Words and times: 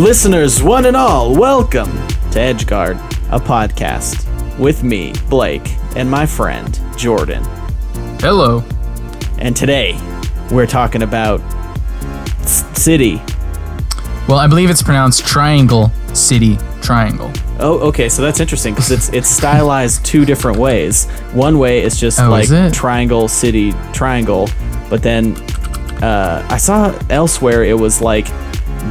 Listeners, 0.00 0.62
one 0.62 0.86
and 0.86 0.96
all, 0.96 1.36
welcome 1.36 1.90
to 2.30 2.38
Edgeguard, 2.38 2.96
a 3.30 3.38
podcast 3.38 4.26
with 4.58 4.82
me, 4.82 5.12
Blake, 5.28 5.76
and 5.94 6.10
my 6.10 6.24
friend, 6.24 6.80
Jordan. 6.96 7.44
Hello. 8.18 8.64
And 9.40 9.54
today, 9.54 9.98
we're 10.50 10.66
talking 10.66 11.02
about 11.02 11.42
S- 12.40 12.64
City. 12.80 13.16
Well, 14.26 14.38
I 14.38 14.46
believe 14.46 14.70
it's 14.70 14.82
pronounced 14.82 15.26
Triangle 15.26 15.92
City 16.14 16.56
Triangle. 16.80 17.30
Oh, 17.58 17.78
okay, 17.88 18.08
so 18.08 18.22
that's 18.22 18.40
interesting 18.40 18.72
because 18.72 18.90
it's 18.90 19.10
it's 19.10 19.28
stylized 19.28 20.02
two 20.06 20.24
different 20.24 20.56
ways. 20.58 21.04
One 21.34 21.58
way 21.58 21.82
is 21.82 22.00
just 22.00 22.18
Oh, 22.20 22.30
like 22.30 22.50
is 22.50 22.72
triangle, 22.74 23.28
city, 23.28 23.74
triangle, 23.92 24.48
but 24.88 25.02
then 25.02 25.36
uh, 26.02 26.46
I 26.48 26.56
saw 26.56 26.98
elsewhere 27.10 27.64
it 27.64 27.78
was 27.78 28.00
like 28.00 28.28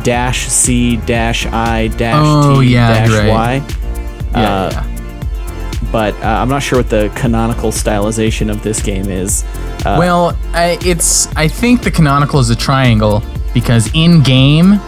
dash 0.03 0.47
C 0.47 0.97
dash 0.97 1.45
I 1.47 1.87
dash 1.89 2.15
Oh, 2.17 2.61
T 2.61 2.67
yeah, 2.73 3.05
dash 3.05 3.09
right. 3.09 3.29
Y. 3.29 3.53
Yeah, 4.31 4.53
Uh, 4.53 4.69
yeah. 4.71 5.81
but 5.91 6.13
uh, 6.23 6.27
I'm 6.27 6.49
not 6.49 6.61
sure 6.61 6.79
what 6.79 6.89
the 6.89 7.11
canonical 7.15 7.71
stylization 7.71 8.51
of 8.51 8.61
this 8.63 8.81
game 8.81 9.09
is. 9.09 9.43
Uh, 9.85 9.95
Well, 9.97 10.37
I, 10.53 10.77
it's 10.85 11.27
I 11.35 11.47
think 11.47 11.83
the 11.83 11.91
canonical 11.91 12.39
is 12.39 12.49
a 12.49 12.55
triangle 12.55 13.23
because 13.53 13.89
in 13.93 14.21
game 14.21 14.79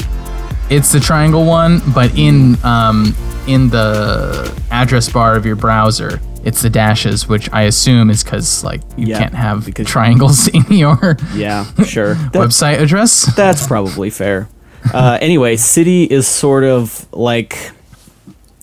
it's 0.69 0.91
the 0.91 0.99
triangle 0.99 1.45
one, 1.45 1.81
but 1.93 2.17
in 2.17 2.57
um 2.63 3.15
in 3.47 3.69
the 3.69 4.55
address 4.69 5.09
bar 5.11 5.35
of 5.35 5.45
your 5.45 5.55
browser 5.55 6.19
it's 6.43 6.61
the 6.63 6.69
dashes, 6.71 7.27
which 7.27 7.47
I 7.53 7.63
assume 7.63 8.09
is 8.09 8.23
because 8.23 8.63
like 8.63 8.81
you 8.97 9.07
Yeah, 9.07 9.19
can't 9.19 9.33
have 9.35 9.65
because- 9.65 9.87
triangles 9.87 10.47
in 10.53 10.65
your 10.69 11.17
yeah, 11.35 11.65
sure. 11.83 12.15
Website 12.33 12.79
address. 12.79 13.33
That's 13.35 13.65
probably 13.67 14.09
fair. 14.09 14.47
Uh, 14.93 15.17
anyway, 15.21 15.55
City 15.57 16.03
is 16.03 16.27
sort 16.27 16.63
of 16.63 17.07
like 17.13 17.71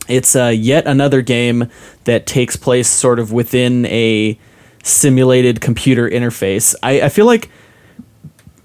it's 0.09 0.35
uh, 0.35 0.47
yet 0.55 0.87
another 0.87 1.23
game 1.23 1.69
that 2.05 2.27
takes 2.27 2.57
place 2.57 2.89
sort 2.89 3.19
of 3.19 3.31
within 3.33 3.85
a 3.87 4.39
simulated 4.83 5.61
computer 5.61 6.09
interface. 6.09 6.75
I, 6.83 7.03
I 7.03 7.09
feel 7.09 7.27
like 7.27 7.51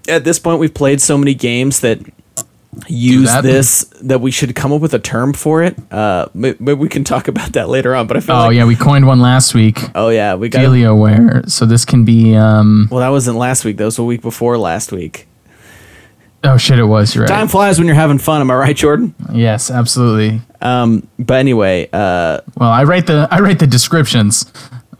at 0.08 0.24
this 0.24 0.38
point 0.38 0.58
we've 0.58 0.72
played 0.74 1.00
so 1.00 1.16
many 1.18 1.34
games 1.34 1.80
that 1.80 2.00
use 2.88 3.28
that. 3.30 3.42
this 3.44 3.84
that 4.02 4.20
we 4.20 4.30
should 4.32 4.54
come 4.56 4.72
up 4.72 4.80
with 4.80 4.94
a 4.94 4.98
term 4.98 5.32
for 5.32 5.62
it. 5.62 5.76
Uh, 5.92 6.26
may- 6.34 6.56
maybe 6.58 6.74
we 6.74 6.88
can 6.88 7.04
talk 7.04 7.28
about 7.28 7.52
that 7.52 7.68
later 7.68 7.94
on. 7.94 8.06
But 8.06 8.16
I 8.16 8.20
feel 8.20 8.34
Oh 8.36 8.46
like 8.46 8.56
yeah, 8.56 8.64
we 8.64 8.74
coined 8.74 9.06
one 9.06 9.20
last 9.20 9.54
week. 9.54 9.78
oh 9.94 10.08
yeah, 10.08 10.34
we 10.34 10.48
got 10.48 10.60
DelioWare. 10.62 11.48
So 11.50 11.66
this 11.66 11.84
can 11.84 12.04
be 12.04 12.34
um 12.34 12.88
well 12.90 13.00
that 13.00 13.10
wasn't 13.10 13.36
last 13.38 13.64
week. 13.64 13.76
That 13.76 13.84
was 13.84 13.98
a 13.98 14.02
week 14.04 14.22
before 14.22 14.58
last 14.58 14.90
week. 14.92 15.28
Oh 16.44 16.56
shit, 16.56 16.78
it 16.78 16.84
was. 16.84 17.16
Right. 17.16 17.28
Time 17.28 17.48
flies 17.48 17.78
when 17.78 17.86
you're 17.86 17.96
having 17.96 18.18
fun. 18.18 18.40
Am 18.40 18.50
I 18.50 18.54
right, 18.54 18.76
Jordan? 18.76 19.14
Yes, 19.32 19.70
absolutely. 19.70 20.40
Um, 20.60 21.06
but 21.18 21.34
anyway, 21.34 21.88
uh, 21.92 22.40
Well, 22.56 22.70
I 22.70 22.84
write 22.84 23.06
the 23.06 23.28
I 23.30 23.40
write 23.40 23.58
the 23.58 23.66
descriptions 23.66 24.50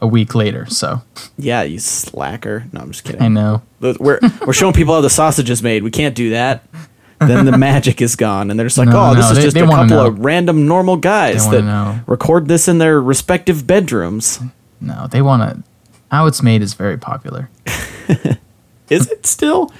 a 0.01 0.07
week 0.07 0.35
later, 0.35 0.65
so 0.67 1.01
yeah, 1.37 1.63
you 1.63 1.79
slacker. 1.79 2.65
No, 2.73 2.81
I'm 2.81 2.91
just 2.91 3.03
kidding. 3.03 3.21
I 3.21 3.27
know. 3.29 3.61
We're 3.79 4.19
we're 4.45 4.53
showing 4.53 4.73
people 4.73 4.93
how 4.93 5.01
the 5.01 5.09
sausage 5.09 5.49
is 5.49 5.63
made. 5.63 5.83
We 5.83 5.91
can't 5.91 6.15
do 6.15 6.31
that. 6.31 6.63
Then 7.19 7.45
the 7.45 7.57
magic 7.57 8.01
is 8.01 8.15
gone, 8.17 8.51
and 8.51 8.59
they're 8.59 8.67
just 8.67 8.77
like, 8.77 8.89
No, 8.89 9.11
"Oh, 9.11 9.15
this 9.15 9.25
no, 9.25 9.31
is 9.31 9.37
they- 9.37 9.43
just 9.43 9.53
they 9.55 9.61
a 9.61 9.67
couple 9.67 9.85
know. 9.87 10.07
of 10.07 10.19
random 10.19 10.67
normal 10.67 10.97
guys 10.97 11.49
that 11.49 11.63
know. 11.63 11.99
record 12.07 12.47
this 12.49 12.67
in 12.67 12.77
their 12.77 13.01
respective 13.01 13.65
bedrooms." 13.65 14.39
No, 14.81 15.07
they 15.07 15.21
want 15.21 15.41
to. 15.41 15.63
How 16.11 16.27
it's 16.27 16.43
made 16.43 16.61
is 16.61 16.73
very 16.73 16.97
popular. 16.97 17.49
Is 18.89 19.09
it 19.09 19.25
still? 19.25 19.71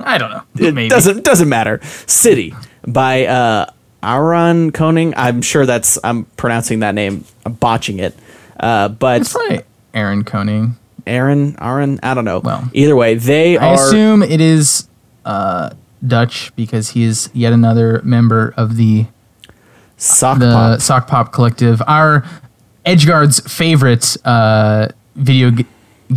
I 0.00 0.18
don't 0.18 0.30
know. 0.30 0.42
It 0.58 0.74
Maybe. 0.74 0.88
doesn't 0.88 1.24
doesn't 1.24 1.48
matter. 1.48 1.80
City 2.06 2.54
by 2.86 3.26
uh, 3.26 3.66
Aaron 4.02 4.72
Koning. 4.72 5.14
I'm 5.16 5.42
sure 5.42 5.66
that's 5.66 5.98
I'm 6.04 6.24
pronouncing 6.36 6.80
that 6.80 6.94
name. 6.94 7.24
I'm 7.46 7.54
botching 7.54 7.98
it. 7.98 8.14
Uh, 8.58 8.88
but 8.88 9.18
That's 9.18 9.34
right. 9.34 9.64
Aaron 9.94 10.24
Koning. 10.24 10.76
Aaron, 11.06 11.56
Aaron, 11.60 12.00
I 12.02 12.14
don't 12.14 12.24
know. 12.24 12.38
Well, 12.38 12.68
either 12.72 12.96
way, 12.96 13.14
they 13.14 13.58
I 13.58 13.66
are. 13.66 13.70
I 13.72 13.74
assume 13.74 14.22
it 14.22 14.40
is 14.40 14.88
uh, 15.24 15.70
Dutch 16.06 16.54
because 16.56 16.90
he 16.90 17.04
is 17.04 17.28
yet 17.34 17.52
another 17.52 18.00
member 18.04 18.54
of 18.56 18.76
the 18.76 19.06
Sock 19.98 20.38
the 20.38 20.50
pop. 20.50 20.80
Sokpop 20.80 21.32
Collective, 21.32 21.82
our 21.86 22.24
Edgeguard's 22.86 23.40
favorite 23.40 24.16
uh, 24.24 24.88
video 25.14 25.50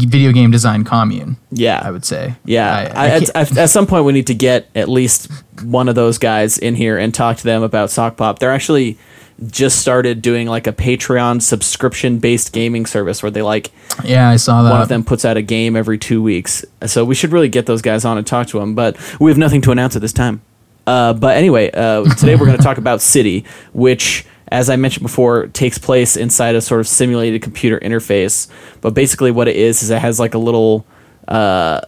video 0.06 0.32
game 0.32 0.52
design 0.52 0.84
commune. 0.84 1.38
Yeah, 1.52 1.82
I 1.84 1.92
would 1.92 2.06
say. 2.06 2.36
Yeah, 2.46 2.74
I- 2.74 2.82
I, 2.82 3.08
I 3.08 3.42
at, 3.42 3.58
at, 3.58 3.70
some 3.70 3.88
point 3.88 4.06
we 4.06 4.14
need 4.14 4.28
to 4.28 4.36
get 4.36 4.70
at 4.76 4.90
least 4.90 5.32
one 5.64 5.90
of 5.90 5.96
those 5.96 6.18
guys 6.18 6.58
in 6.58 6.76
here 6.76 6.98
and 6.98 7.14
talk 7.14 7.38
to 7.38 7.44
them 7.44 7.64
about 7.64 7.90
Sokpop. 7.90 8.40
They're 8.40 8.52
actually 8.52 8.98
just 9.46 9.80
started 9.80 10.22
doing 10.22 10.48
like 10.48 10.66
a 10.66 10.74
Patreon 10.74 11.42
subscription 11.42 12.18
based 12.18 12.54
gaming 12.54 12.86
service 12.86 13.22
where 13.22 13.32
they 13.32 13.44
like 13.44 13.72
yeah, 14.04 14.30
I 14.30 14.36
saw 14.38 14.64
that. 14.64 14.72
one 14.72 14.82
of 14.82 14.90
them 14.90 15.04
puts 15.04 15.26
out 15.26 15.38
a 15.38 15.42
game 15.42 15.76
every 15.76 15.98
two 15.98 16.22
weeks. 16.24 16.66
So 16.86 17.06
we 17.06 17.14
should 17.16 17.32
really 17.32 17.50
get 17.50 17.66
those 17.68 17.82
guys 17.82 18.04
on 18.04 18.18
and 18.18 18.26
talk 18.26 18.48
to 18.48 18.60
them. 18.60 18.74
But 18.74 18.98
we 19.20 19.30
have 19.30 19.38
nothing 19.38 19.62
to 19.62 19.72
announce 19.72 19.96
at 19.96 20.02
this 20.02 20.14
time. 20.14 20.42
Uh, 20.88 21.14
but 21.14 21.36
anyway, 21.36 21.70
uh, 21.72 22.04
today 22.16 22.36
we're 22.36 22.46
going 22.46 22.58
to 22.58 22.64
talk 22.64 22.78
about 22.78 23.02
City, 23.02 23.44
which, 23.74 24.26
as 24.50 24.70
I 24.70 24.76
mentioned 24.76 25.04
before, 25.04 25.48
takes 25.48 25.78
place 25.78 26.16
inside 26.16 26.56
a 26.56 26.62
sort 26.62 26.80
of 26.80 26.88
simulated 26.88 27.42
computer 27.42 27.80
interface. 27.80 28.48
But 28.82 28.94
basically, 28.94 29.32
what 29.32 29.48
it 29.48 29.56
is 29.56 29.84
is 29.84 29.90
it 29.90 30.00
has 30.00 30.20
like 30.20 30.34
a 30.34 30.40
little 30.40 30.86
uh, 31.28 31.82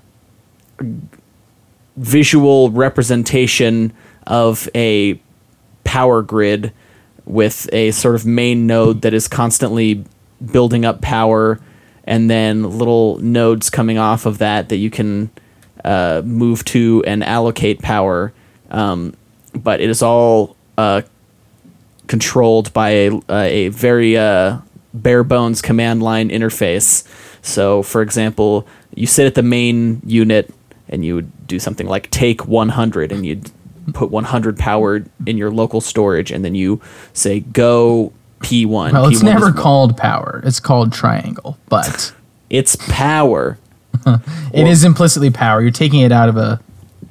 visual 1.96 2.72
representation 2.72 3.94
of 4.28 4.69
a 4.75 5.19
power 5.84 6.22
grid 6.22 6.74
with 7.25 7.69
a 7.74 7.92
sort 7.92 8.16
of 8.16 8.25
main 8.25 8.68
node 8.68 9.02
that 9.02 9.14
is 9.14 9.28
constantly 9.28 10.03
building 10.52 10.86
up 10.86 11.02
power 11.02 11.59
and 12.06 12.30
then 12.30 12.64
little 12.64 13.18
nodes 13.19 13.69
coming 13.69 13.98
off 13.98 14.25
of 14.25 14.40
that 14.40 14.69
that 14.69 14.78
you 14.78 14.90
can 14.90 15.30
uh, 15.84 16.22
move 16.25 16.64
to 16.66 17.03
and 17.06 17.24
allocate 17.24 17.80
power 17.81 18.34
um, 18.72 19.14
but 19.53 19.81
it 19.81 19.90
is 19.90 20.02
all 20.02 20.56
uh, 20.78 21.02
controlled 22.09 22.74
by 22.74 22.90
a, 22.90 23.22
a 23.30 23.68
very 23.70 24.18
uh, 24.18 24.58
bare 24.94 25.24
bones 25.24 25.62
command 25.62 26.03
line 26.03 26.30
interface. 26.30 27.08
So, 27.42 27.81
for 27.84 28.02
example, 28.02 28.68
you 28.94 29.08
sit 29.08 29.25
at 29.25 29.36
the 29.36 29.44
main 29.44 30.02
unit 30.06 30.53
and 30.90 31.06
you 31.06 31.16
would 31.16 31.48
do 31.48 31.59
something 31.59 31.88
like 31.88 32.12
take 32.12 32.46
100 32.48 33.14
and 33.14 33.25
you'd 33.25 33.50
put 33.94 34.12
100 34.12 34.58
power 34.59 35.06
in 35.25 35.38
your 35.38 35.52
local 35.52 35.80
storage 35.80 36.31
and 36.31 36.44
then 36.44 36.56
you 36.56 36.81
say 37.14 37.40
go 37.40 38.12
P1. 38.42 38.92
well, 38.92 39.08
it's 39.08 39.22
P1 39.22 39.24
never 39.24 39.53
called 39.53 39.96
power. 39.96 40.42
It's 40.44 40.59
called 40.59 40.92
triangle, 40.92 41.58
but 41.69 42.14
It's 42.50 42.75
power. 42.88 43.58
it 44.53 44.68
is 44.68 44.84
implicitly 44.84 45.30
power. 45.30 45.62
You're 45.62 45.72
taking 45.72 46.02
it 46.02 46.12
out 46.12 46.30
of 46.30 46.38
a, 46.38 46.59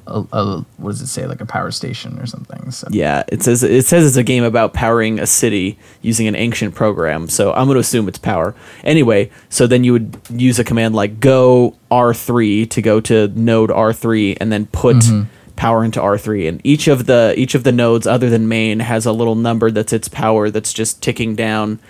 a, 0.09 0.27
a 0.33 0.67
what 0.77 0.91
does 0.91 1.01
it 1.01 1.07
say, 1.07 1.27
like 1.27 1.41
a 1.41 1.47
power 1.47 1.71
station 1.71 2.19
or 2.19 2.27
something. 2.27 2.71
So 2.71 2.89
Yeah, 2.91 3.25
it 3.29 3.43
says 3.43 3.63
it 3.63 3.87
says 3.87 4.07
it's 4.07 4.17
a 4.17 4.23
game 4.23 4.45
about 4.45 4.75
powering 4.75 5.19
a 5.19 5.27
city 5.27 5.79
using 6.03 6.27
an 6.27 6.35
ancient 6.35 6.75
program. 6.75 7.29
So 7.29 7.53
I'm 7.53 7.67
going 7.67 7.77
to 7.77 7.81
assume 7.81 8.09
it's 8.09 8.19
power. 8.19 8.55
Anyway, 8.85 9.31
so 9.49 9.67
then 9.67 9.85
you 9.85 9.93
would 9.93 10.19
use 10.31 10.59
a 10.59 10.65
command 10.65 10.95
like 10.95 11.21
go 11.21 11.77
R3 11.91 12.69
to 12.71 12.83
go 12.83 13.01
to 13.01 13.29
node 13.29 13.71
R3 13.71 14.39
and 14.41 14.53
then 14.53 14.67
put 14.67 14.97
power 15.57 15.85
into 15.85 16.01
R3 16.01 16.49
and 16.49 16.61
each 16.63 16.87
of 16.87 17.07
the 17.07 17.35
each 17.37 17.57
of 17.57 17.65
the 17.65 17.73
nodes 17.73 18.07
other 18.07 18.31
than 18.31 18.47
main 18.49 18.79
has 18.79 19.07
a 19.07 19.13
little 19.13 19.35
number 19.35 19.73
that's 19.73 19.93
its 19.93 20.07
power 20.07 20.51
that's 20.51 20.73
just 20.73 21.03
ticking 21.03 21.35
down 21.35 21.81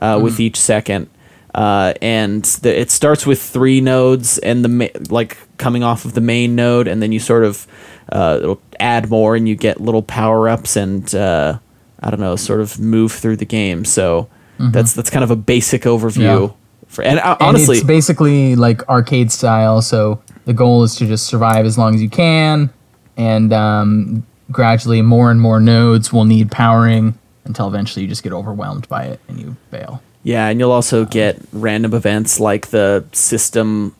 uh, 0.00 0.20
with 0.22 0.38
each 0.40 0.56
second. 0.60 1.08
Uh, 1.56 1.94
and 2.02 2.44
the, 2.44 2.80
it 2.80 2.90
starts 2.90 3.24
with 3.24 3.40
three 3.40 3.80
nodes 3.80 4.36
and 4.38 4.62
the 4.62 4.68
ma- 4.68 4.98
like 5.08 5.38
coming 5.56 5.82
off 5.82 6.04
of 6.04 6.12
the 6.12 6.20
main 6.20 6.54
node, 6.54 6.86
and 6.86 7.02
then 7.02 7.12
you 7.12 7.18
sort 7.18 7.44
of 7.44 7.66
uh, 8.12 8.38
it'll 8.42 8.60
add 8.78 9.08
more, 9.08 9.34
and 9.34 9.48
you 9.48 9.56
get 9.56 9.80
little 9.80 10.02
power 10.02 10.50
ups, 10.50 10.76
and 10.76 11.14
uh, 11.14 11.58
I 12.00 12.10
don't 12.10 12.20
know, 12.20 12.36
sort 12.36 12.60
of 12.60 12.78
move 12.78 13.10
through 13.12 13.36
the 13.38 13.46
game. 13.46 13.86
So 13.86 14.28
that's 14.58 14.92
that's 14.92 15.08
kind 15.08 15.24
of 15.24 15.30
a 15.30 15.36
basic 15.36 15.82
overview. 15.82 16.48
Yeah. 16.48 16.54
For 16.88 17.02
and 17.02 17.18
uh, 17.20 17.36
And 17.40 17.48
honestly, 17.48 17.78
it's 17.78 17.86
basically 17.86 18.54
like 18.54 18.86
arcade 18.88 19.32
style. 19.32 19.80
So 19.80 20.22
the 20.44 20.52
goal 20.52 20.82
is 20.82 20.94
to 20.96 21.06
just 21.06 21.26
survive 21.26 21.64
as 21.64 21.78
long 21.78 21.94
as 21.94 22.02
you 22.02 22.10
can, 22.10 22.68
and 23.16 23.52
um, 23.54 24.26
gradually 24.52 25.00
more 25.00 25.30
and 25.30 25.40
more 25.40 25.58
nodes 25.58 26.12
will 26.12 26.26
need 26.26 26.50
powering 26.50 27.18
until 27.44 27.66
eventually 27.66 28.02
you 28.02 28.08
just 28.08 28.22
get 28.22 28.32
overwhelmed 28.32 28.86
by 28.88 29.04
it 29.04 29.20
and 29.28 29.40
you 29.40 29.56
fail. 29.70 30.02
Yeah, 30.26 30.48
and 30.48 30.58
you'll 30.58 30.72
also 30.72 31.04
get 31.04 31.38
random 31.52 31.94
events 31.94 32.40
like 32.40 32.66
the 32.70 33.04
system 33.12 33.94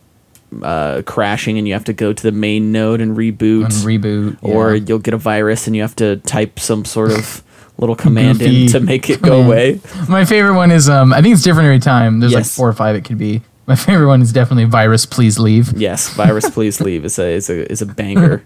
uh, 0.61 1.01
crashing, 1.05 1.57
and 1.57 1.65
you 1.65 1.73
have 1.73 1.85
to 1.85 1.93
go 1.93 2.11
to 2.11 2.21
the 2.21 2.33
main 2.33 2.73
node 2.73 2.99
and 2.99 3.15
reboot, 3.15 3.63
And 3.63 3.73
reboot, 3.73 4.37
or 4.41 4.75
yeah. 4.75 4.83
you'll 4.85 4.99
get 4.99 5.13
a 5.13 5.17
virus 5.17 5.67
and 5.67 5.75
you 5.75 5.83
have 5.83 5.95
to 5.95 6.17
type 6.17 6.59
some 6.59 6.83
sort 6.83 7.13
of 7.13 7.41
little 7.77 7.95
command 7.95 8.41
in 8.41 8.67
to 8.71 8.81
make 8.81 9.09
it 9.09 9.21
go 9.21 9.41
away. 9.41 9.79
My 10.09 10.25
favorite 10.25 10.55
one 10.55 10.69
is 10.69 10.89
um 10.89 11.13
I 11.13 11.21
think 11.21 11.33
it's 11.33 11.43
different 11.43 11.67
every 11.67 11.79
time. 11.79 12.19
There's 12.19 12.33
like 12.33 12.45
four 12.45 12.67
or 12.67 12.73
five 12.73 12.97
it 12.97 13.05
could 13.05 13.17
be. 13.17 13.41
My 13.65 13.75
favorite 13.87 14.07
one 14.07 14.21
is 14.21 14.33
definitely 14.33 14.65
virus 14.65 15.05
please 15.05 15.39
leave. 15.39 15.77
Yes, 15.77 16.13
virus, 16.13 16.49
please 16.53 16.81
leave 16.81 17.05
is 17.05 17.17
a 17.19 17.29
is 17.29 17.49
a 17.49 17.71
is 17.71 17.81
a 17.81 17.85
banger. 17.85 18.43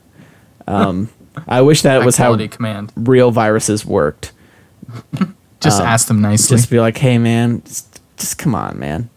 Um, 0.68 1.10
I 1.48 1.62
wish 1.62 1.81
that 1.81 2.06
was 2.06 2.18
how 2.18 2.38
command. 2.48 2.94
real 2.95 3.31
viruses 3.31 3.84
worked. 3.88 4.34
Just 5.62 5.81
ask 5.81 6.08
them 6.08 6.22
nicely. 6.22 6.56
Um, 6.56 6.58
Just 6.60 6.69
be 6.69 6.80
like, 6.80 6.98
hey 6.98 7.18
man, 7.18 7.62
just, 7.66 8.02
just 8.18 8.38
come 8.38 8.56
on, 8.56 8.80
man. 8.80 9.10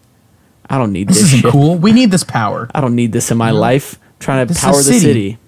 I 0.69 0.79
don't 0.79 0.93
need 0.93 1.09
this 1.09 1.17
this, 1.19 1.27
isn't 1.29 1.41
shit. 1.41 1.51
cool. 1.53 1.77
We 1.77 1.93
need 1.93 2.11
this 2.11 2.25
power. 2.25 2.71
I 2.75 2.81
don't 2.81 2.95
need 2.95 3.13
this 3.13 3.31
in 3.31 3.37
my 3.39 3.51
life. 3.51 3.95
I'm 4.03 4.19
trying 4.19 4.47
to 4.47 4.49
This 4.49 4.59
is 4.59 4.65
power 4.65 4.77
the 4.77 4.83
city. 4.83 4.99
city. 5.01 5.39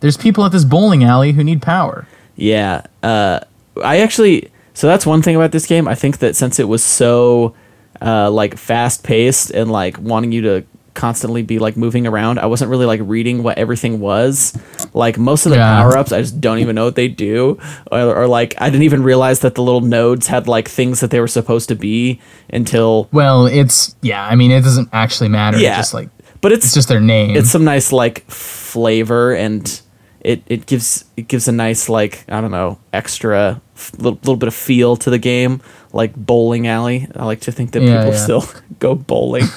There's 0.00 0.16
people 0.16 0.44
at 0.44 0.52
this 0.52 0.64
bowling 0.64 1.04
alley 1.04 1.32
who 1.32 1.44
need 1.44 1.62
power. 1.62 2.06
Yeah. 2.36 2.82
Uh, 3.02 3.40
I 3.82 4.00
actually. 4.00 4.50
So 4.74 4.86
that's 4.86 5.04
one 5.04 5.20
thing 5.20 5.36
about 5.36 5.52
this 5.52 5.66
game. 5.66 5.86
I 5.88 5.94
think 5.94 6.18
that 6.18 6.36
since 6.36 6.58
it 6.58 6.68
was 6.68 6.82
so, 6.82 7.54
uh, 8.00 8.30
like 8.30 8.56
fast 8.56 9.02
paced 9.04 9.50
and 9.50 9.70
like 9.70 9.98
wanting 9.98 10.32
you 10.32 10.40
to 10.42 10.64
constantly 11.00 11.42
be 11.42 11.58
like 11.58 11.76
moving 11.76 12.06
around, 12.06 12.38
I 12.38 12.46
wasn't 12.46 12.70
really 12.70 12.86
like 12.86 13.00
reading 13.02 13.42
what 13.42 13.56
everything 13.58 14.00
was. 14.00 14.52
Like 14.94 15.16
most 15.18 15.46
of 15.46 15.50
the 15.50 15.56
Yeah. 15.58 15.80
power 15.82 15.96
ups, 15.96 16.12
I 16.12 16.20
just 16.20 16.40
don't 16.40 16.58
even 16.58 16.74
know 16.76 16.84
what 16.84 16.94
they 16.94 17.08
do, 17.08 17.58
or, 17.90 18.14
or 18.22 18.26
like 18.26 18.54
I 18.58 18.68
didn't 18.70 18.84
even 18.84 19.02
realize 19.02 19.40
that 19.40 19.54
the 19.54 19.62
little 19.62 19.80
nodes 19.80 20.26
had 20.28 20.46
like 20.48 20.68
things 20.68 21.00
that 21.00 21.10
they 21.10 21.20
were 21.20 21.28
supposed 21.28 21.68
to 21.68 21.74
be 21.74 22.20
until. 22.52 23.08
Well, 23.12 23.46
it's 23.46 23.96
yeah. 24.02 24.24
I 24.26 24.34
mean, 24.36 24.50
it 24.50 24.62
doesn't 24.62 24.88
actually 24.92 25.28
matter. 25.30 25.58
Yeah. 25.58 25.70
It's 25.70 25.78
just 25.88 25.94
like 25.94 26.08
But 26.42 26.52
it's 26.52 26.66
it's 26.66 26.74
just 26.74 26.88
their 26.88 27.00
name. 27.00 27.36
it's 27.36 27.50
some 27.50 27.64
nice 27.64 27.92
like 27.92 28.24
flavor 28.30 29.32
and 29.34 29.80
it, 30.20 30.42
it 30.46 30.66
gives 30.66 31.04
it 31.16 31.28
gives 31.28 31.48
a 31.48 31.52
nice 31.52 31.88
like 31.88 32.24
I 32.28 32.40
don't 32.42 32.50
know 32.50 32.78
extra 32.92 33.60
f- 33.74 33.92
little, 33.96 34.18
little 34.22 34.36
bit 34.36 34.48
of 34.48 34.54
feel 34.54 34.96
to 34.96 35.08
the 35.10 35.18
game 35.18 35.60
like 35.92 36.14
bowling 36.14 36.66
alley. 36.66 37.08
I 37.16 37.24
like 37.24 37.40
to 37.42 37.52
think 37.52 37.72
that 37.72 37.82
Yeah, 37.82 37.98
people 37.98 38.12
yeah. 38.12 38.18
still 38.24 38.44
go 38.78 38.94
bowling. 38.94 39.44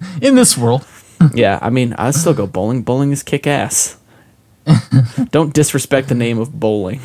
in 0.22 0.34
this 0.34 0.56
world. 0.58 0.86
yeah, 1.34 1.58
I 1.62 1.70
mean 1.70 1.92
I 1.94 2.10
still 2.12 2.34
go 2.34 2.46
bowling. 2.46 2.82
Bowling 2.82 3.12
is 3.12 3.22
kick 3.22 3.46
ass. 3.46 3.98
Don't 5.30 5.52
disrespect 5.54 6.08
the 6.08 6.14
name 6.14 6.38
of 6.38 6.58
bowling. 6.58 7.00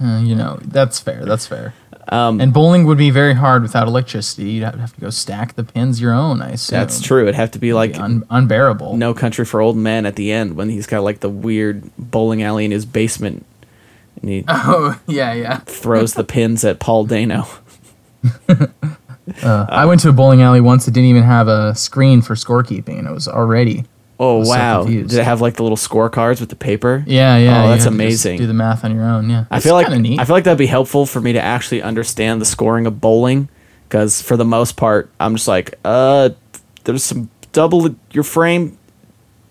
Uh, 0.00 0.20
you 0.20 0.34
know, 0.34 0.58
that's 0.62 0.98
fair. 1.00 1.24
That's 1.24 1.46
fair. 1.46 1.74
Um, 2.08 2.40
And 2.40 2.52
bowling 2.52 2.84
would 2.86 2.98
be 2.98 3.10
very 3.10 3.34
hard 3.34 3.62
without 3.62 3.86
electricity. 3.86 4.50
You'd 4.52 4.64
have 4.64 4.92
to 4.94 5.00
go 5.00 5.10
stack 5.10 5.54
the 5.54 5.62
pins 5.64 6.00
your 6.00 6.12
own. 6.12 6.42
I 6.42 6.50
assume 6.50 6.78
that's 6.80 7.00
true. 7.00 7.22
It'd 7.22 7.36
have 7.36 7.52
to 7.52 7.58
be 7.60 7.72
like 7.72 7.92
be 7.92 7.98
un- 7.98 8.24
unbearable. 8.28 8.96
No 8.96 9.14
Country 9.14 9.44
for 9.44 9.60
Old 9.60 9.76
Men 9.76 10.04
at 10.04 10.16
the 10.16 10.32
end 10.32 10.56
when 10.56 10.68
he's 10.68 10.86
got 10.86 11.02
like 11.04 11.20
the 11.20 11.28
weird 11.30 11.84
bowling 11.96 12.42
alley 12.42 12.64
in 12.64 12.72
his 12.72 12.84
basement 12.84 13.46
and 14.20 14.30
he 14.30 14.44
Oh 14.48 15.00
yeah, 15.06 15.32
yeah. 15.32 15.58
throws 15.58 16.14
the 16.14 16.24
pins 16.24 16.64
at 16.64 16.80
Paul 16.80 17.04
Dano. 17.06 17.46
Uh, 19.42 19.66
I 19.68 19.86
went 19.86 20.00
to 20.00 20.08
a 20.08 20.12
bowling 20.12 20.42
alley 20.42 20.60
once 20.60 20.84
that 20.84 20.90
didn't 20.92 21.08
even 21.08 21.22
have 21.22 21.46
a 21.46 21.74
screen 21.76 22.22
for 22.22 22.34
scorekeeping, 22.34 22.98
and 22.98 23.06
it 23.06 23.12
was 23.12 23.28
already. 23.28 23.84
Oh 24.18 24.38
was 24.38 24.48
wow! 24.48 24.82
confused. 24.82 25.10
Did 25.10 25.20
it 25.20 25.24
have 25.24 25.40
like 25.40 25.54
the 25.54 25.62
little 25.62 25.76
scorecards 25.76 26.40
with 26.40 26.48
the 26.48 26.56
paper? 26.56 27.02
Yeah, 27.06 27.36
yeah. 27.36 27.64
Oh, 27.64 27.68
that's 27.68 27.84
have 27.84 27.92
to 27.92 27.98
just 27.98 28.26
amazing. 28.26 28.38
Do 28.38 28.46
the 28.46 28.54
math 28.54 28.84
on 28.84 28.94
your 28.94 29.04
own. 29.04 29.30
Yeah. 29.30 29.46
I 29.50 29.60
feel 29.60 29.74
like 29.74 29.90
neat. 29.90 30.20
I 30.20 30.24
feel 30.24 30.34
like 30.36 30.44
that'd 30.44 30.58
be 30.58 30.66
helpful 30.66 31.06
for 31.06 31.20
me 31.20 31.32
to 31.32 31.40
actually 31.40 31.82
understand 31.82 32.40
the 32.40 32.44
scoring 32.44 32.86
of 32.86 33.00
bowling, 33.00 33.48
because 33.88 34.22
for 34.22 34.36
the 34.36 34.44
most 34.44 34.76
part, 34.76 35.10
I'm 35.18 35.34
just 35.34 35.48
like, 35.48 35.74
uh, 35.84 36.30
there's 36.84 37.04
some 37.04 37.30
double 37.52 37.94
your 38.10 38.24
frame, 38.24 38.78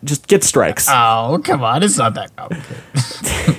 just 0.04 0.28
get 0.28 0.44
strikes. 0.44 0.88
Oh 0.90 1.42
come 1.44 1.64
on! 1.64 1.84
It's 1.84 1.98
not 1.98 2.14
that 2.16 2.36
complicated. 2.36 2.78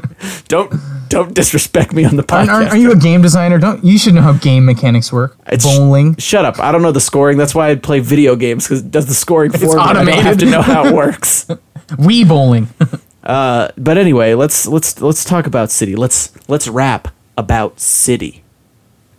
don't 0.48 0.72
don't 1.08 1.34
disrespect 1.34 1.92
me 1.92 2.04
on 2.04 2.16
the 2.16 2.22
podcast. 2.22 2.48
aren't, 2.48 2.70
are 2.70 2.76
you 2.76 2.92
a 2.92 2.96
game 2.96 3.22
designer? 3.22 3.58
Don't 3.58 3.84
you 3.84 3.98
should 3.98 4.14
know 4.14 4.22
how 4.22 4.32
game 4.32 4.64
mechanics 4.64 5.12
work? 5.12 5.36
It's- 5.46 5.64
Bowling. 5.64 6.16
Shut 6.16 6.44
up! 6.44 6.58
I 6.58 6.72
don't 6.72 6.82
know 6.82 6.92
the 6.92 7.00
scoring. 7.00 7.38
That's 7.38 7.54
why 7.54 7.70
I 7.70 7.74
play 7.76 8.00
video 8.00 8.36
games 8.36 8.64
because 8.64 8.80
it 8.80 8.90
does 8.90 9.06
the 9.06 9.14
scoring 9.14 9.50
for 9.50 9.58
me. 9.58 9.80
I 9.80 9.92
don't 9.92 10.06
have 10.06 10.38
to 10.38 10.46
know 10.46 10.62
how 10.62 10.86
it 10.86 10.94
works. 10.94 11.44
Wii 11.92 12.26
bowling. 12.26 12.68
but 13.22 13.98
anyway, 13.98 14.34
let's 14.34 14.66
let's 14.66 15.00
let's 15.00 15.24
talk 15.24 15.46
about 15.46 15.70
city. 15.70 15.96
Let's 15.96 16.32
let's 16.48 16.68
rap 16.68 17.08
about 17.36 17.80
city. 17.80 18.42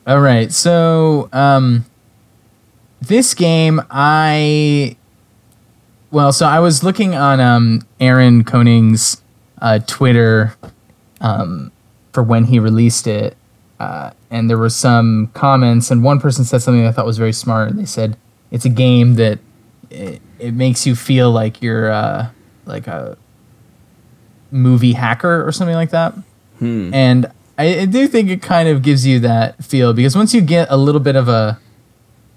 All 0.06 0.20
right. 0.20 0.52
So, 0.52 1.30
um, 1.32 1.86
this 3.02 3.34
game, 3.34 3.82
I, 3.90 4.98
well, 6.12 6.34
so 6.34 6.46
I 6.46 6.60
was 6.60 6.84
looking 6.84 7.16
on 7.16 7.40
um, 7.40 7.88
Aaron 8.02 8.44
Koning's 8.44 9.22
uh, 9.64 9.80
Twitter 9.88 10.56
um, 11.22 11.72
for 12.12 12.22
when 12.22 12.44
he 12.46 12.60
released 12.60 13.08
it, 13.08 13.36
uh, 13.80 14.12
and 14.30 14.50
there 14.50 14.58
were 14.58 14.70
some 14.70 15.32
comments, 15.34 15.90
and 15.90 16.04
one 16.04 16.20
person 16.20 16.46
said 16.46 16.62
something 16.62 16.86
I 16.86 16.92
thought 16.92 17.06
was 17.08 17.18
very 17.18 17.34
smart. 17.34 17.76
They 17.76 17.86
said 17.86 18.16
it's 18.52 18.66
a 18.66 18.70
game 18.70 19.16
that 19.16 19.40
it, 19.90 20.22
it 20.38 20.54
makes 20.54 20.86
you 20.86 20.96
feel 20.96 21.32
like 21.32 21.62
you're 21.62 21.92
uh, 21.92 22.30
like 22.66 22.86
a 22.88 23.18
movie 24.52 24.94
hacker 24.94 25.46
or 25.48 25.52
something 25.52 25.76
like 25.76 25.90
that. 25.90 26.14
And 26.94 27.26
I, 27.58 27.82
I 27.82 27.86
do 27.86 28.08
think 28.08 28.30
it 28.30 28.42
kind 28.42 28.70
of 28.70 28.82
gives 28.84 29.06
you 29.06 29.20
that 29.22 29.64
feel 29.64 29.94
because 29.94 30.16
once 30.16 30.34
you 30.34 30.42
get 30.42 30.68
a 30.70 30.78
little 30.78 31.02
bit 31.02 31.16
of 31.16 31.28
a 31.28 31.60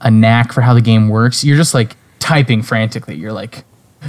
a 0.01 0.11
knack 0.11 0.53
for 0.53 0.61
how 0.61 0.75
the 0.75 0.81
game 0.81 1.09
works, 1.09 1.45
you're 1.45 1.57
just 1.57 1.75
like 1.75 1.97
typing 2.19 2.63
frantically. 2.63 3.15
You're 3.17 3.33
like, 3.33 3.65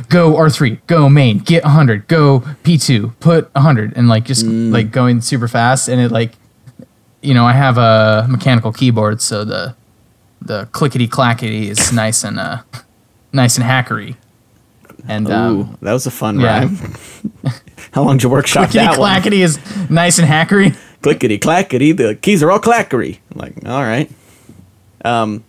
go 0.10 0.34
R3, 0.34 0.80
go 0.88 1.10
main, 1.10 1.40
get 1.40 1.64
100, 1.64 2.08
go 2.08 2.40
P2, 2.64 3.20
put 3.20 3.54
100, 3.56 3.94
and 3.96 4.08
like 4.08 4.26
just 4.26 4.46
like 4.46 4.92
going 4.92 5.22
super 5.22 5.48
fast. 5.48 5.88
And 5.88 6.00
it 6.00 6.12
like, 6.12 6.34
you 7.22 7.34
know, 7.34 7.46
I 7.46 7.54
have 7.54 7.78
a 7.78 8.26
mechanical 8.30 8.72
keyboard, 8.72 9.22
so 9.22 9.44
the 9.44 9.76
the 10.42 10.68
clickety 10.72 11.08
clackety 11.08 11.70
is 11.70 11.92
nice 11.92 12.24
and 12.24 12.40
uh 12.40 12.62
nice 13.34 13.58
and 13.58 13.66
hackery. 13.66 14.16
And 15.08 15.30
um, 15.30 15.78
that 15.82 15.94
was 15.94 16.06
a 16.06 16.12
fun 16.12 16.40
yeah. 16.40 16.60
rhyme. 16.60 16.76
How 17.92 18.04
long 18.04 18.18
did 18.18 18.24
you 18.24 18.30
workshop 18.30 18.70
clickety 18.72 18.80
that 18.80 18.90
one? 18.90 18.98
clackety 18.98 19.42
is 19.42 19.60
nice 19.90 20.20
and 20.20 20.28
hackery. 20.28 20.78
clickety 21.02 21.38
clackety. 21.38 21.92
The 21.92 22.16
keys 22.16 22.44
are 22.44 22.52
all 22.52 22.60
clackery. 22.60 23.20
I'm 23.32 23.40
like, 23.40 23.54
all 23.66 23.84
right. 23.84 24.12
Um, 25.06 25.44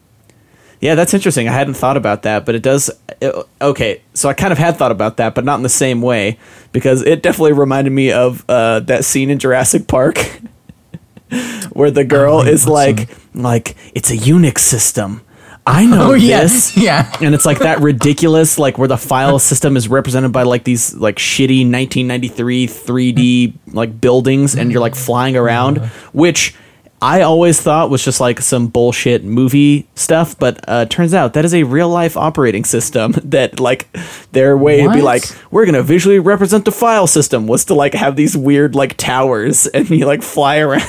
yeah, 0.80 0.94
that's 0.94 1.14
interesting. 1.14 1.48
I 1.48 1.52
hadn't 1.52 1.74
thought 1.74 1.96
about 1.96 2.22
that, 2.22 2.46
but 2.46 2.54
it 2.54 2.62
does. 2.62 2.90
It, 3.20 3.34
okay, 3.60 4.02
so 4.14 4.28
I 4.28 4.34
kind 4.34 4.52
of 4.52 4.58
had 4.58 4.76
thought 4.76 4.92
about 4.92 5.16
that, 5.16 5.34
but 5.34 5.44
not 5.44 5.56
in 5.56 5.62
the 5.62 5.68
same 5.68 6.00
way 6.02 6.38
because 6.72 7.02
it 7.02 7.22
definitely 7.22 7.52
reminded 7.52 7.90
me 7.92 8.12
of 8.12 8.44
uh, 8.48 8.80
that 8.80 9.04
scene 9.04 9.28
in 9.30 9.38
Jurassic 9.38 9.88
Park 9.88 10.18
where 11.72 11.90
the 11.90 12.04
girl 12.04 12.38
Oh, 12.38 12.46
is 12.46 12.66
like, 12.68 13.08
like 13.34 13.76
it's 13.94 14.10
a 14.10 14.16
Unix 14.16 14.58
system. 14.60 15.22
I 15.66 15.84
know 15.90 16.12
Oh 16.12 16.14
yeah, 16.14 16.42
this. 16.42 16.76
yeah. 16.78 17.12
and 17.20 17.34
it's 17.34 17.44
like 17.44 17.58
that 17.58 17.80
ridiculous 17.80 18.58
like 18.58 18.78
where 18.78 18.88
the 18.88 18.96
file 18.96 19.38
system 19.38 19.76
is 19.76 19.86
represented 19.88 20.32
by 20.32 20.44
like 20.44 20.64
these 20.64 20.94
like 20.94 21.16
shitty 21.16 21.70
1993 21.70 22.66
3d 22.66 23.54
like 23.74 24.00
buildings 24.00 24.54
and 24.56 24.72
you're 24.72 24.80
like 24.80 24.94
flying 24.94 25.36
around 25.36 25.78
which 26.14 26.54
i 27.00 27.22
always 27.22 27.60
thought 27.60 27.90
was 27.90 28.04
just 28.04 28.20
like 28.20 28.40
some 28.40 28.66
bullshit 28.66 29.24
movie 29.24 29.86
stuff 29.94 30.38
but 30.38 30.62
uh 30.68 30.84
turns 30.86 31.14
out 31.14 31.34
that 31.34 31.44
is 31.44 31.54
a 31.54 31.62
real 31.62 31.88
life 31.88 32.16
operating 32.16 32.64
system 32.64 33.12
that 33.24 33.60
like 33.60 33.88
their 34.32 34.56
way 34.56 34.82
to 34.82 34.90
be 34.92 35.00
like 35.02 35.22
we're 35.50 35.64
gonna 35.66 35.82
visually 35.82 36.18
represent 36.18 36.64
the 36.64 36.72
file 36.72 37.06
system 37.06 37.46
was 37.46 37.64
to 37.64 37.74
like 37.74 37.94
have 37.94 38.16
these 38.16 38.36
weird 38.36 38.74
like 38.74 38.96
towers 38.96 39.66
and 39.74 39.88
you 39.90 40.04
like 40.06 40.22
fly 40.22 40.58
around 40.58 40.82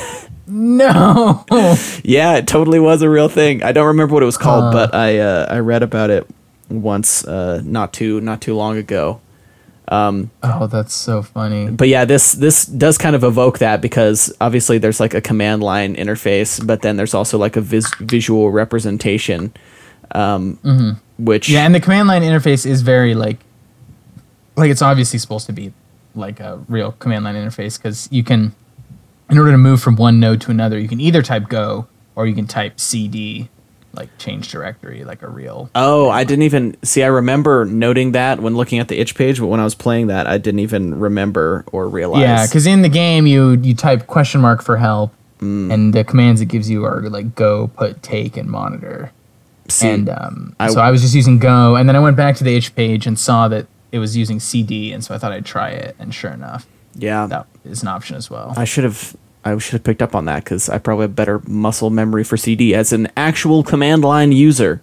No. 0.51 1.45
yeah, 2.03 2.37
it 2.37 2.47
totally 2.47 2.79
was 2.79 3.03
a 3.03 3.09
real 3.09 3.29
thing. 3.29 3.61
I 3.61 3.71
don't 3.71 3.85
remember 3.85 4.15
what 4.15 4.23
it 4.23 4.25
was 4.25 4.37
called, 4.37 4.73
but 4.73 4.95
I 4.95 5.19
uh, 5.19 5.45
I 5.47 5.59
read 5.59 5.83
about 5.83 6.09
it 6.09 6.25
once 6.69 7.23
uh, 7.23 7.61
not 7.63 7.93
too 7.93 8.19
not 8.21 8.41
too 8.41 8.55
long 8.55 8.75
ago. 8.75 9.21
Oh, 9.91 10.67
that's 10.67 10.93
so 10.93 11.21
funny. 11.23 11.69
But 11.69 11.87
yeah, 11.87 12.05
this 12.05 12.33
this 12.33 12.65
does 12.65 12.97
kind 12.97 13.15
of 13.15 13.23
evoke 13.23 13.57
that 13.59 13.81
because 13.81 14.31
obviously 14.39 14.77
there's 14.77 14.99
like 14.99 15.13
a 15.13 15.21
command 15.21 15.63
line 15.63 15.95
interface, 15.95 16.65
but 16.65 16.81
then 16.81 16.95
there's 16.95 17.13
also 17.13 17.37
like 17.37 17.55
a 17.55 17.61
vis- 17.61 17.93
visual 17.99 18.51
representation, 18.51 19.51
um, 20.11 20.99
which 21.17 21.49
Yeah, 21.49 21.65
and 21.65 21.73
the 21.73 21.79
command 21.79 22.07
line 22.07 22.21
interface 22.21 22.65
is 22.65 22.81
very 22.83 23.15
like, 23.15 23.37
like 24.55 24.69
it's 24.69 24.81
obviously 24.81 25.17
supposed 25.19 25.47
to 25.47 25.53
be 25.53 25.73
like 26.15 26.39
a 26.39 26.63
real 26.67 26.91
command 26.93 27.23
line 27.25 27.35
interface 27.35 27.77
because 27.77 28.07
you 28.11 28.23
can, 28.23 28.53
in 29.29 29.37
order 29.37 29.51
to 29.51 29.57
move 29.57 29.81
from 29.81 29.95
one 29.95 30.19
node 30.19 30.41
to 30.41 30.51
another, 30.51 30.77
you 30.77 30.87
can 30.87 30.99
either 30.99 31.21
type 31.23 31.49
go 31.49 31.87
or 32.15 32.27
you 32.27 32.35
can 32.35 32.45
type 32.45 32.79
cd, 32.79 33.49
like 33.99 34.09
change 34.17 34.49
directory, 34.49 35.03
like 35.03 35.21
a 35.21 35.29
real. 35.29 35.69
Oh, 35.75 36.09
I 36.09 36.23
didn't 36.23 36.43
even 36.43 36.75
see. 36.83 37.03
I 37.03 37.07
remember 37.07 37.65
noting 37.65 38.13
that 38.13 38.39
when 38.39 38.55
looking 38.55 38.79
at 38.79 38.87
the 38.87 38.97
itch 38.99 39.13
page, 39.15 39.39
but 39.39 39.47
when 39.47 39.59
I 39.59 39.63
was 39.63 39.75
playing 39.75 40.07
that, 40.07 40.25
I 40.25 40.37
didn't 40.37 40.61
even 40.61 40.99
remember 40.99 41.65
or 41.71 41.87
realize. 41.87 42.21
Yeah, 42.21 42.45
because 42.47 42.65
in 42.65 42.81
the 42.81 42.89
game 42.89 43.27
you 43.27 43.51
you 43.51 43.75
type 43.75 44.07
question 44.07 44.41
mark 44.41 44.63
for 44.63 44.77
help, 44.77 45.13
Mm. 45.41 45.71
and 45.73 45.93
the 45.93 46.03
commands 46.03 46.41
it 46.41 46.47
gives 46.47 46.69
you 46.69 46.83
are 46.85 47.01
like 47.09 47.33
go, 47.35 47.67
put, 47.67 48.01
take, 48.03 48.35
and 48.35 48.49
monitor. 48.49 49.11
See, 49.69 49.87
and 49.87 50.09
um, 50.09 50.55
I- 50.59 50.69
so 50.69 50.81
I 50.81 50.89
was 50.91 51.01
just 51.01 51.13
using 51.15 51.37
Go, 51.39 51.75
and 51.75 51.87
then 51.87 51.95
I 51.95 51.99
went 51.99 52.17
back 52.17 52.35
to 52.37 52.43
the 52.43 52.55
itch 52.55 52.75
page 52.75 53.05
and 53.07 53.17
saw 53.19 53.47
that 53.49 53.67
it 53.91 53.99
was 53.99 54.17
using 54.17 54.39
CD, 54.39 54.91
and 54.91 55.03
so 55.03 55.13
I 55.13 55.17
thought 55.17 55.31
I'd 55.31 55.45
try 55.45 55.69
it, 55.69 55.95
and 55.99 56.13
sure 56.13 56.31
enough, 56.31 56.65
yeah, 56.95 57.25
that 57.27 57.45
is 57.63 57.81
an 57.83 57.87
option 57.87 58.15
as 58.17 58.29
well. 58.29 58.53
I 58.57 58.65
should 58.65 58.83
have 58.83 59.15
I 59.49 59.57
should 59.57 59.73
have 59.73 59.83
picked 59.83 60.01
up 60.01 60.15
on 60.15 60.25
that 60.25 60.43
because 60.43 60.69
I 60.69 60.77
probably 60.77 61.03
have 61.03 61.15
better 61.15 61.41
muscle 61.47 61.89
memory 61.89 62.23
for 62.23 62.37
CD 62.37 62.73
as 62.75 62.93
an 62.93 63.07
actual 63.17 63.63
command 63.63 64.03
line 64.03 64.31
user. 64.31 64.81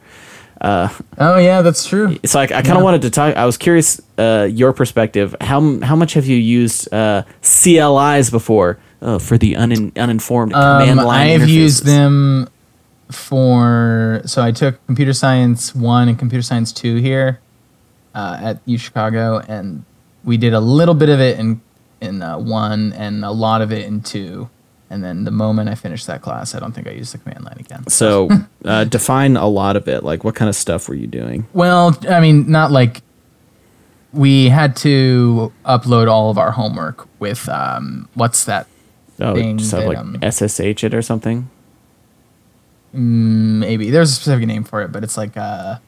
Oh 0.60 1.38
yeah, 1.38 1.62
that's 1.62 1.86
true. 1.86 2.16
It's 2.22 2.34
like 2.34 2.50
I 2.50 2.62
kind 2.62 2.72
of 2.72 2.76
Yeah. 2.78 2.82
wanted 2.84 3.02
to 3.02 3.10
talk. 3.10 3.36
I 3.36 3.44
was 3.46 3.56
curious 3.56 4.00
uh, 4.18 4.48
your 4.50 4.72
perspective. 4.72 5.36
How 5.40 5.80
how 5.80 5.94
much 5.96 6.14
have 6.14 6.26
you 6.26 6.36
used 6.36 6.92
uh, 6.92 7.22
CLIs 7.42 8.30
before 8.30 8.78
uh, 9.02 9.18
for 9.18 9.36
the 9.38 9.54
unin- 9.54 9.92
uninformed 9.98 10.52
command 10.52 10.98
Um, 11.00 11.06
line? 11.06 11.28
I've 11.40 11.48
used 11.48 11.84
them 11.84 12.48
for 13.10 14.22
so 14.24 14.42
I 14.42 14.50
took 14.52 14.84
computer 14.86 15.12
science 15.12 15.74
one 15.74 16.08
and 16.08 16.18
computer 16.18 16.42
science 16.42 16.72
two 16.72 16.96
here 16.96 17.40
uh, 18.14 18.38
at 18.40 18.60
U 18.64 18.78
Chicago, 18.78 19.42
and 19.46 19.84
we 20.24 20.36
did 20.36 20.54
a 20.54 20.60
little 20.60 20.94
bit 20.94 21.08
of 21.10 21.20
it 21.20 21.38
in 21.38 21.60
in 22.00 22.22
uh, 22.22 22.38
one 22.38 22.92
and 22.94 23.24
a 23.24 23.30
lot 23.30 23.60
of 23.62 23.72
it 23.72 23.84
in 23.86 24.00
two. 24.00 24.48
And 24.88 25.02
then 25.02 25.24
the 25.24 25.32
moment 25.32 25.68
I 25.68 25.74
finished 25.74 26.06
that 26.06 26.22
class, 26.22 26.54
I 26.54 26.60
don't 26.60 26.72
think 26.72 26.86
I 26.86 26.92
used 26.92 27.12
the 27.12 27.18
command 27.18 27.44
line 27.44 27.56
again. 27.58 27.88
So 27.88 28.28
uh, 28.64 28.84
define 28.84 29.36
a 29.36 29.48
lot 29.48 29.76
of 29.76 29.88
it. 29.88 30.04
Like 30.04 30.22
what 30.22 30.34
kind 30.34 30.48
of 30.48 30.54
stuff 30.54 30.88
were 30.88 30.94
you 30.94 31.06
doing? 31.08 31.46
Well, 31.52 31.98
I 32.08 32.20
mean, 32.20 32.50
not 32.50 32.70
like 32.70 33.02
we 34.12 34.48
had 34.48 34.76
to 34.76 35.52
upload 35.64 36.08
all 36.08 36.30
of 36.30 36.38
our 36.38 36.52
homework 36.52 37.08
with 37.20 37.48
um, 37.48 38.08
what's 38.14 38.44
that? 38.44 38.66
Oh, 39.20 39.34
Thing 39.34 39.58
just 39.58 39.72
have 39.72 39.82
that, 39.82 39.88
like 39.88 39.98
um, 39.98 40.18
SSH 40.22 40.84
it 40.84 40.94
or 40.94 41.02
something. 41.02 41.50
Maybe 42.92 43.90
there's 43.90 44.12
a 44.12 44.14
specific 44.14 44.46
name 44.46 44.64
for 44.64 44.82
it, 44.82 44.92
but 44.92 45.02
it's 45.02 45.16
like 45.16 45.36
a 45.36 45.80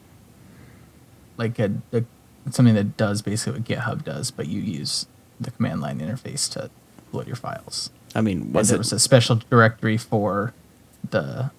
like 1.37 1.57
a, 1.57 1.71
a 1.93 2.03
something 2.51 2.75
that 2.75 2.97
does 2.97 3.21
basically 3.21 3.59
what 3.59 3.67
GitHub 3.67 4.03
does, 4.03 4.31
but 4.31 4.47
you 4.47 4.61
use 4.61 5.07
the 5.39 5.51
command 5.51 5.81
line 5.81 5.99
interface 5.99 6.51
to 6.51 6.69
load 7.11 7.27
your 7.27 7.35
files. 7.35 7.89
I 8.15 8.21
mean, 8.21 8.51
was 8.53 8.69
there 8.69 8.75
it? 8.75 8.79
was 8.79 8.91
a 8.93 8.99
special 8.99 9.35
directory 9.49 9.97
for 9.97 10.53
the 11.09 11.51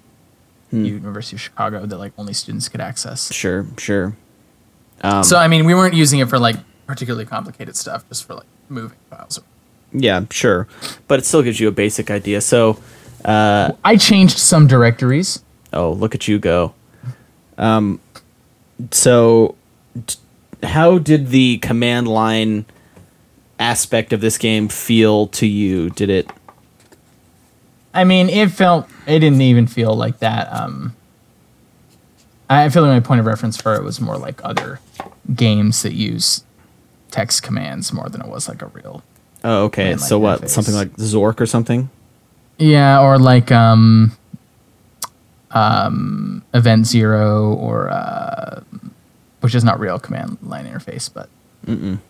Hmm. 0.70 0.84
University 0.84 1.34
of 1.34 1.40
Chicago 1.40 1.84
that 1.84 1.96
like 1.98 2.12
only 2.16 2.32
students 2.32 2.68
could 2.68 2.80
access. 2.80 3.32
Sure, 3.32 3.66
sure. 3.76 4.16
Um, 5.02 5.24
so 5.24 5.36
I 5.36 5.48
mean, 5.48 5.64
we 5.64 5.74
weren't 5.74 5.94
using 5.94 6.20
it 6.20 6.28
for 6.28 6.38
like 6.38 6.56
particularly 6.86 7.26
complicated 7.26 7.74
stuff, 7.76 8.08
just 8.08 8.24
for 8.24 8.34
like 8.34 8.46
moving 8.68 8.96
files. 9.10 9.40
Yeah, 9.92 10.24
sure. 10.30 10.68
But 11.08 11.18
it 11.18 11.26
still 11.26 11.42
gives 11.42 11.58
you 11.58 11.66
a 11.66 11.72
basic 11.72 12.08
idea. 12.08 12.40
So, 12.40 12.78
uh, 13.24 13.72
I 13.84 13.96
changed 13.96 14.38
some 14.38 14.68
directories. 14.68 15.42
oh, 15.72 15.90
look 15.92 16.14
at 16.14 16.28
you 16.28 16.38
go. 16.38 16.72
Um, 17.58 17.98
so, 18.92 19.56
t- 20.06 20.18
how 20.62 20.98
did 20.98 21.28
the 21.30 21.58
command 21.58 22.06
line 22.06 22.64
aspect 23.58 24.12
of 24.12 24.20
this 24.20 24.38
game 24.38 24.68
feel 24.68 25.26
to 25.28 25.46
you? 25.46 25.90
Did 25.90 26.10
it? 26.10 26.30
I 27.92 28.04
mean, 28.04 28.28
it 28.28 28.50
felt 28.50 28.88
it 29.06 29.18
didn't 29.18 29.40
even 29.42 29.66
feel 29.66 29.94
like 29.94 30.18
that. 30.20 30.52
Um, 30.52 30.94
I 32.48 32.68
feel 32.68 32.82
like 32.82 32.90
my 32.90 33.06
point 33.06 33.20
of 33.20 33.26
reference 33.26 33.56
for 33.60 33.74
it 33.74 33.84
was 33.84 34.00
more 34.00 34.16
like 34.16 34.40
other 34.44 34.80
games 35.34 35.82
that 35.82 35.94
use 35.94 36.44
text 37.10 37.42
commands 37.42 37.92
more 37.92 38.08
than 38.08 38.20
it 38.20 38.28
was 38.28 38.48
like 38.48 38.62
a 38.62 38.66
real. 38.66 39.02
Oh, 39.42 39.64
okay. 39.64 39.96
So 39.96 40.18
what? 40.18 40.40
interface. 40.40 40.50
Something 40.50 40.74
like 40.74 40.92
Zork 40.96 41.40
or 41.40 41.46
something? 41.46 41.90
Yeah, 42.58 43.00
or 43.00 43.18
like 43.18 43.50
um, 43.50 44.12
um, 45.50 46.44
Event 46.52 46.86
Zero, 46.86 47.54
or 47.54 47.88
uh, 47.88 48.62
which 49.40 49.54
is 49.54 49.64
not 49.64 49.80
real 49.80 49.98
command 49.98 50.38
line 50.42 50.66
interface, 50.66 51.12
but 51.12 51.28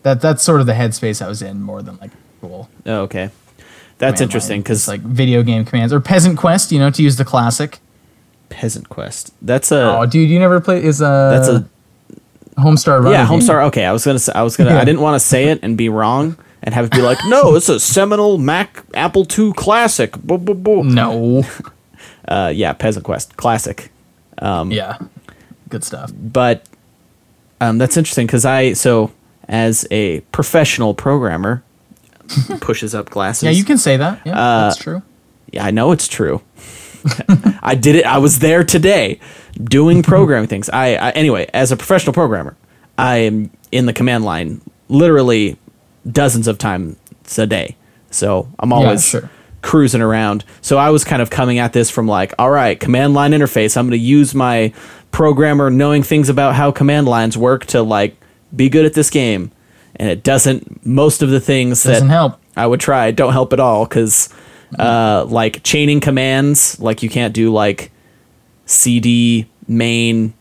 that 0.03 0.21
that's 0.21 0.43
sort 0.43 0.59
of 0.59 0.67
the 0.67 0.73
headspace 0.73 1.23
I 1.23 1.27
was 1.29 1.41
in 1.41 1.61
more 1.61 1.81
than 1.81 1.97
like 1.97 2.11
cool. 2.41 2.69
Oh, 2.85 3.01
okay. 3.01 3.29
That's 4.01 4.19
interesting 4.19 4.61
because 4.61 4.87
like 4.87 5.01
video 5.01 5.43
game 5.43 5.63
commands 5.63 5.93
or 5.93 5.99
Peasant 5.99 6.37
Quest, 6.37 6.71
you 6.71 6.79
know, 6.79 6.89
to 6.89 7.03
use 7.03 7.17
the 7.17 7.25
classic. 7.25 7.79
Peasant 8.49 8.89
Quest. 8.89 9.33
That's 9.41 9.71
a. 9.71 9.97
Oh, 9.97 10.05
dude, 10.05 10.29
you 10.29 10.39
never 10.39 10.59
play 10.59 10.83
is 10.83 11.01
a 11.01 11.29
that's 11.31 11.47
a 11.47 11.69
Homestar 12.59 12.97
Runner. 12.97 13.11
yeah, 13.11 13.27
game. 13.27 13.39
Homestar. 13.39 13.65
Okay, 13.67 13.85
I 13.85 13.91
was 13.91 14.03
gonna 14.03 14.19
say, 14.19 14.33
I 14.33 14.41
was 14.41 14.57
gonna 14.57 14.75
I 14.75 14.83
didn't 14.83 15.01
want 15.01 15.15
to 15.15 15.25
say 15.25 15.45
it 15.45 15.59
and 15.61 15.77
be 15.77 15.87
wrong 15.87 16.35
and 16.63 16.73
have 16.73 16.85
it 16.85 16.91
be 16.91 17.01
like, 17.01 17.19
no, 17.27 17.55
it's 17.55 17.69
a 17.69 17.79
seminal 17.79 18.37
Mac 18.37 18.83
Apple 18.93 19.25
II 19.37 19.53
classic. 19.53 20.15
No. 20.25 21.43
Uh, 22.27 22.49
yeah, 22.53 22.71
Peasant 22.71 23.03
Quest 23.03 23.35
classic. 23.35 23.91
yeah. 24.39 24.97
Good 25.67 25.83
stuff. 25.83 26.13
But 26.15 26.65
um, 27.59 27.77
that's 27.77 27.97
interesting 27.97 28.25
because 28.25 28.45
I 28.45 28.71
so 28.73 29.11
as 29.49 29.85
a 29.91 30.21
professional 30.31 30.93
programmer 30.93 31.61
pushes 32.61 32.93
up 32.95 33.09
glasses. 33.09 33.43
Yeah, 33.43 33.51
you 33.51 33.63
can 33.63 33.77
say 33.77 33.97
that. 33.97 34.21
Yeah, 34.25 34.33
Uh, 34.39 34.61
that's 34.69 34.77
true. 34.77 35.01
Yeah, 35.51 35.65
I 35.65 35.71
know 35.71 35.91
it's 35.91 36.07
true. 36.07 36.41
I 37.63 37.75
did 37.75 37.95
it. 37.95 38.05
I 38.05 38.19
was 38.19 38.39
there 38.39 38.63
today 38.63 39.19
doing 39.61 40.03
programming 40.13 40.47
things. 40.47 40.69
I, 40.69 40.93
I 40.95 41.09
anyway, 41.11 41.47
as 41.53 41.71
a 41.71 41.77
professional 41.77 42.13
programmer, 42.13 42.55
I 42.97 43.17
am 43.17 43.49
in 43.71 43.85
the 43.85 43.93
command 43.93 44.23
line 44.23 44.61
literally 44.87 45.57
dozens 46.09 46.47
of 46.47 46.57
times 46.57 46.97
a 47.37 47.47
day. 47.47 47.75
So 48.11 48.47
I'm 48.59 48.71
always 48.73 49.07
sure. 49.07 49.29
cruising 49.61 50.01
around. 50.01 50.43
So 50.61 50.77
I 50.77 50.89
was 50.89 51.03
kind 51.03 51.21
of 51.21 51.29
coming 51.29 51.59
at 51.59 51.73
this 51.73 51.89
from 51.89 52.07
like, 52.07 52.33
all 52.37 52.51
right, 52.51 52.79
command 52.79 53.13
line 53.13 53.31
interface. 53.31 53.77
I'm 53.77 53.85
going 53.85 53.99
to 53.99 54.05
use 54.05 54.35
my 54.35 54.73
programmer 55.11 55.69
knowing 55.69 56.03
things 56.03 56.29
about 56.29 56.55
how 56.55 56.71
command 56.71 57.07
lines 57.07 57.37
work 57.37 57.65
to 57.67 57.81
like 57.81 58.15
be 58.55 58.69
good 58.69 58.85
at 58.85 58.93
this 58.93 59.09
game. 59.09 59.51
And 60.01 60.09
it 60.09 60.23
doesn't. 60.23 60.83
Most 60.83 61.21
of 61.21 61.29
the 61.29 61.39
things 61.39 61.83
Doesn't 61.83 62.07
that 62.07 62.13
help. 62.13 62.41
I 62.57 62.65
would 62.65 62.79
try 62.79 63.11
don't 63.11 63.33
help 63.33 63.53
at 63.53 63.59
all 63.59 63.85
because 63.85 64.29
uh, 64.79 65.25
like 65.29 65.61
chaining 65.61 65.99
commands, 65.99 66.79
like 66.79 67.03
you 67.03 67.09
can't 67.09 67.35
do 67.35 67.53
like 67.53 67.91
cd 68.65 69.47
main 69.67 70.33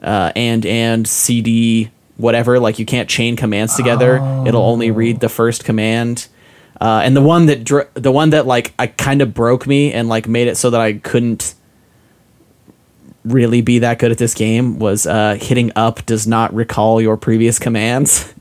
uh, 0.00 0.30
and 0.36 0.64
and 0.64 1.08
cd 1.08 1.90
whatever. 2.18 2.60
Like 2.60 2.78
you 2.78 2.86
can't 2.86 3.08
chain 3.08 3.34
commands 3.34 3.74
together. 3.74 4.18
It'll 4.46 4.62
only 4.62 4.92
read 4.92 5.18
the 5.18 5.28
first 5.28 5.64
command. 5.64 6.28
Uh, 6.80 7.02
and 7.04 7.16
the 7.16 7.20
one 7.20 7.46
that 7.46 7.64
dr- 7.64 7.90
the 7.94 8.12
one 8.12 8.30
that 8.30 8.46
like 8.46 8.72
I 8.78 8.86
kind 8.86 9.22
of 9.22 9.34
broke 9.34 9.66
me 9.66 9.92
and 9.92 10.08
like 10.08 10.28
made 10.28 10.46
it 10.46 10.56
so 10.56 10.70
that 10.70 10.80
I 10.80 10.92
couldn't 10.94 11.54
really 13.24 13.60
be 13.60 13.80
that 13.80 13.98
good 13.98 14.12
at 14.12 14.18
this 14.18 14.34
game 14.34 14.78
was 14.78 15.04
uh, 15.04 15.36
hitting 15.40 15.72
up 15.74 16.06
does 16.06 16.28
not 16.28 16.54
recall 16.54 17.00
your 17.00 17.16
previous 17.16 17.58
commands. 17.58 18.32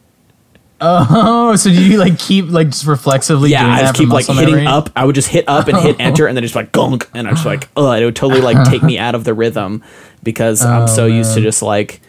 Oh, 0.81 1.55
so 1.55 1.69
do 1.69 1.83
you 1.83 1.97
like 1.97 2.17
keep 2.19 2.49
like 2.49 2.69
just 2.69 2.85
reflexively 2.85 3.49
Yeah, 3.51 3.63
doing 3.63 3.73
I 3.73 3.79
just 3.81 3.95
keep 3.95 4.09
like 4.09 4.25
hitting 4.27 4.45
memory? 4.55 4.65
up. 4.67 4.89
I 4.95 5.05
would 5.05 5.15
just 5.15 5.27
hit 5.27 5.45
up 5.47 5.67
and 5.67 5.77
hit 5.77 5.97
enter, 5.99 6.25
and 6.27 6.35
then 6.37 6.43
just 6.43 6.55
like 6.55 6.71
gunk, 6.71 7.09
and 7.13 7.27
I'm 7.27 7.35
just 7.35 7.45
like, 7.45 7.67
oh, 7.77 7.91
it 7.91 8.05
would 8.05 8.15
totally 8.15 8.41
like 8.41 8.69
take 8.69 8.83
me 8.83 8.97
out 9.05 9.15
of 9.15 9.23
the 9.23 9.33
rhythm 9.33 9.83
because 10.23 10.63
I'm 10.63 10.83
Oh, 10.83 10.85
so 10.87 11.05
used 11.05 11.33
to 11.35 11.41
just 11.41 11.61
like 11.61 12.01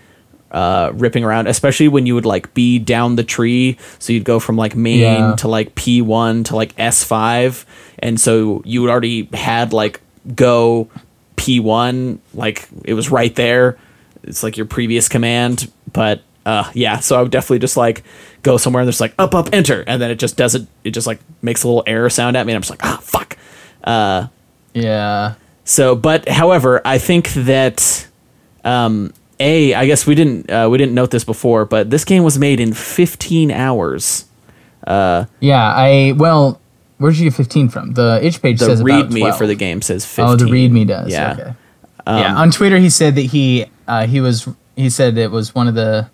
uh, 0.53 0.91
ripping 0.95 1.25
around, 1.25 1.47
especially 1.47 1.89
when 1.89 2.07
you 2.07 2.15
would 2.15 2.27
like 2.27 2.53
be 2.55 2.79
down 2.79 3.17
the 3.17 3.23
tree. 3.25 3.77
So 3.99 4.12
you'd 4.12 4.25
go 4.25 4.41
from 4.41 4.57
like 4.57 4.75
main 4.77 4.99
Yeah. 5.00 5.35
to 5.37 5.49
like 5.49 5.75
P1 5.75 6.45
to 6.47 6.57
like 6.57 6.75
S5, 6.77 7.65
and 8.00 8.21
so 8.21 8.62
you 8.65 8.83
would 8.83 8.91
already 8.91 9.29
had 9.33 9.73
like 9.73 10.00
go 10.35 10.89
P1, 11.37 12.19
like 12.35 12.69
it 12.85 12.95
was 12.95 13.11
right 13.11 13.35
there. 13.35 13.79
It's 14.23 14.43
like 14.43 14.57
your 14.57 14.67
previous 14.67 15.09
command, 15.09 15.71
but 15.93 16.23
uh, 16.50 16.71
yeah. 16.75 16.99
So 16.99 17.19
I 17.19 17.23
would 17.23 17.30
definitely 17.30 17.61
just 17.61 17.76
like 17.76 18.02
go 18.42 18.57
somewhere 18.57 18.80
and 18.83 18.87
there's 18.88 19.00
like 19.00 19.14
up, 19.19 19.35
up, 19.35 19.49
enter, 19.52 19.85
and 19.87 20.02
then 20.02 20.11
it 20.11 20.19
just 20.19 20.37
doesn't. 20.37 20.69
It 20.85 20.90
just 20.90 21.07
like 21.07 21.21
makes 21.42 21.62
a 21.62 21.69
little 21.69 21.85
error 21.87 22.11
sound 22.11 22.37
at 22.37 22.45
me, 22.47 22.52
and 22.52 22.57
I'm 22.57 22.62
just 22.62 22.71
like, 22.71 22.85
ah, 22.85 22.99
fuck. 23.02 23.37
Yeah. 24.75 25.35
So, 25.64 25.95
but 25.95 26.28
however, 26.28 26.80
I 26.85 26.99
think 26.99 27.28
that 27.35 28.07
um, 28.64 29.12
a, 29.38 29.75
I 29.75 29.87
guess 29.87 30.07
we 30.07 30.14
didn't 30.14 30.50
uh, 30.50 30.69
we 30.71 30.78
didn't 30.78 30.95
note 30.95 31.11
this 31.11 31.25
before, 31.25 31.64
but 31.64 31.90
this 31.90 32.04
game 32.04 32.25
was 32.25 32.38
made 32.38 32.59
in 32.61 32.73
15 32.73 33.50
hours. 33.50 34.25
Yeah, 34.87 35.26
I 35.75 36.14
well, 36.16 36.61
where'd 36.99 37.16
you 37.16 37.30
get 37.30 37.37
15 37.37 37.69
from? 37.69 37.92
The 37.92 38.19
itch 38.23 38.42
page 38.42 38.59
The 38.59 38.66
says 38.66 38.80
about 38.80 39.11
README 39.11 39.21
12. 39.21 39.38
for 39.38 39.47
the 39.47 39.54
game 39.54 39.83
says 39.83 40.04
15. 40.04 40.25
Oh, 40.25 40.37
the 40.37 40.47
README 40.47 40.87
does. 40.88 41.12
Yeah. 41.12 41.33
Okay. 41.33 41.54
yeah. 42.07 42.35
On 42.37 42.50
Twitter, 42.50 42.78
he 42.78 42.90
said 42.90 43.14
that 43.14 43.23
he 43.26 43.66
uh, 43.87 44.07
he 44.07 44.21
was 44.21 44.49
he 44.76 44.90
said 44.90 45.16
it 45.19 45.30
was 45.30 45.54
one 45.54 45.69
of 45.69 45.75
the. 45.75 46.11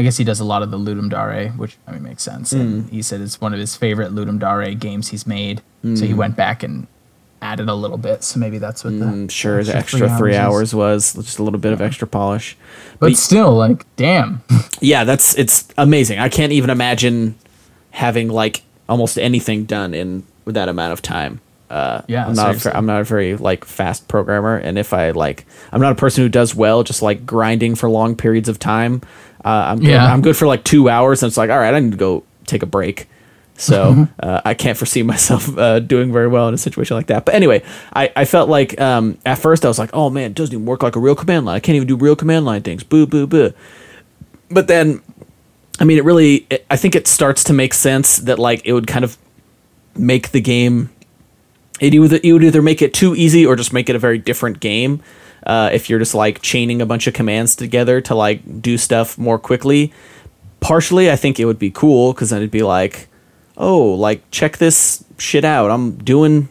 I 0.00 0.02
guess 0.02 0.16
he 0.16 0.24
does 0.24 0.40
a 0.40 0.44
lot 0.44 0.62
of 0.62 0.70
the 0.70 0.78
Ludum 0.78 1.10
Dare, 1.10 1.50
which 1.50 1.76
I 1.86 1.92
mean 1.92 2.02
makes 2.02 2.22
sense. 2.22 2.52
And 2.52 2.84
Mm. 2.84 2.90
he 2.90 3.02
said 3.02 3.20
it's 3.20 3.38
one 3.40 3.52
of 3.52 3.60
his 3.60 3.76
favorite 3.76 4.14
Ludum 4.14 4.38
Dare 4.38 4.72
games 4.74 5.08
he's 5.08 5.26
made. 5.26 5.60
So 5.84 5.88
Mm. 5.90 6.06
he 6.06 6.14
went 6.14 6.36
back 6.36 6.62
and 6.62 6.86
added 7.42 7.68
a 7.68 7.74
little 7.74 7.98
bit. 7.98 8.24
So 8.24 8.40
maybe 8.40 8.56
that's 8.58 8.82
what 8.82 8.98
the 8.98 9.04
I'm 9.06 9.28
sure 9.28 9.62
the 9.62 9.76
extra 9.76 10.16
three 10.18 10.36
hours 10.36 10.74
was 10.74 11.12
just 11.14 11.38
a 11.38 11.42
little 11.42 11.58
bit 11.60 11.72
of 11.74 11.80
extra 11.82 12.06
polish. 12.08 12.56
But 12.98 13.14
still, 13.16 13.52
like, 13.54 13.84
damn. 13.96 14.42
yeah, 14.80 15.04
that's 15.04 15.34
it's 15.36 15.68
amazing. 15.76 16.18
I 16.18 16.28
can't 16.30 16.52
even 16.52 16.70
imagine 16.70 17.34
having 17.92 18.28
like 18.28 18.62
almost 18.88 19.18
anything 19.18 19.64
done 19.64 19.92
in 19.94 20.22
with 20.46 20.54
that 20.54 20.68
amount 20.70 20.92
of 20.94 21.02
time. 21.02 21.40
Uh, 21.70 22.02
Yeah, 22.08 22.26
I'm 22.26 22.34
not. 22.34 22.50
A, 22.50 22.58
seriously. 22.58 22.72
I'm 22.72 22.86
not 22.86 23.00
a 23.00 23.04
very 23.04 23.36
like 23.36 23.64
fast 23.64 24.08
programmer, 24.08 24.56
and 24.56 24.76
if 24.78 24.92
I 24.92 25.12
like, 25.12 25.46
I'm 25.72 25.80
not 25.80 25.92
a 25.92 25.96
person 25.96 26.24
who 26.24 26.28
does 26.28 26.54
well 26.54 26.82
just 26.82 27.00
like 27.00 27.24
grinding 27.24 27.76
for 27.76 27.88
long 27.88 28.16
periods 28.16 28.48
of 28.48 28.58
time. 28.58 29.02
Uh, 29.44 29.48
I'm 29.68 29.78
good. 29.78 29.88
Yeah. 29.88 30.12
I'm 30.12 30.20
good 30.20 30.36
for 30.36 30.46
like 30.46 30.64
two 30.64 30.88
hours, 30.88 31.22
and 31.22 31.30
it's 31.30 31.36
like, 31.36 31.48
all 31.50 31.58
right, 31.58 31.72
I 31.72 31.78
need 31.78 31.92
to 31.92 31.96
go 31.96 32.24
take 32.46 32.62
a 32.62 32.66
break. 32.66 33.08
So 33.56 34.08
uh, 34.18 34.40
I 34.44 34.54
can't 34.54 34.76
foresee 34.76 35.02
myself 35.14 35.56
uh, 35.58 35.80
doing 35.80 36.12
very 36.12 36.28
well 36.28 36.48
in 36.48 36.54
a 36.54 36.58
situation 36.58 36.96
like 36.96 37.08
that. 37.08 37.26
But 37.26 37.34
anyway, 37.34 37.62
I, 37.94 38.10
I 38.16 38.24
felt 38.24 38.48
like 38.48 38.80
um, 38.80 39.18
at 39.26 39.34
first 39.36 39.66
I 39.66 39.68
was 39.68 39.78
like, 39.78 39.90
oh 39.92 40.08
man, 40.08 40.30
it 40.30 40.34
doesn't 40.34 40.54
even 40.54 40.64
work 40.64 40.82
like 40.82 40.96
a 40.96 41.00
real 41.00 41.14
command 41.14 41.44
line. 41.46 41.56
I 41.56 41.60
can't 41.60 41.76
even 41.76 41.86
do 41.86 41.96
real 41.96 42.16
command 42.16 42.46
line 42.46 42.62
things. 42.62 42.82
Boo, 42.82 43.06
boo, 43.06 43.26
boo. 43.26 43.52
But 44.50 44.66
then, 44.66 45.02
I 45.78 45.84
mean, 45.84 45.98
it 45.98 46.04
really, 46.04 46.46
it, 46.48 46.64
I 46.70 46.76
think 46.76 46.94
it 46.94 47.06
starts 47.06 47.44
to 47.44 47.52
make 47.52 47.74
sense 47.74 48.16
that 48.18 48.38
like 48.38 48.62
it 48.64 48.72
would 48.72 48.86
kind 48.86 49.04
of 49.04 49.18
make 49.94 50.30
the 50.30 50.40
game. 50.40 50.88
It 51.80 51.98
would, 51.98 52.12
it 52.12 52.32
would 52.32 52.44
either 52.44 52.62
make 52.62 52.82
it 52.82 52.94
too 52.94 53.16
easy 53.16 53.44
or 53.44 53.56
just 53.56 53.72
make 53.72 53.88
it 53.88 53.96
a 53.96 53.98
very 53.98 54.18
different 54.18 54.60
game. 54.60 55.02
Uh, 55.46 55.70
if 55.72 55.88
you're 55.88 55.98
just 55.98 56.14
like 56.14 56.42
chaining 56.42 56.82
a 56.82 56.86
bunch 56.86 57.06
of 57.06 57.14
commands 57.14 57.56
together 57.56 58.00
to 58.02 58.14
like 58.14 58.62
do 58.62 58.76
stuff 58.76 59.16
more 59.16 59.38
quickly. 59.38 59.92
Partially, 60.60 61.10
I 61.10 61.16
think 61.16 61.40
it 61.40 61.46
would 61.46 61.58
be 61.58 61.70
cool 61.70 62.12
because 62.12 62.30
then 62.30 62.40
it'd 62.40 62.50
be 62.50 62.62
like, 62.62 63.08
oh, 63.56 63.94
like 63.94 64.30
check 64.30 64.58
this 64.58 65.02
shit 65.16 65.44
out. 65.44 65.70
I'm 65.70 65.96
doing 65.96 66.50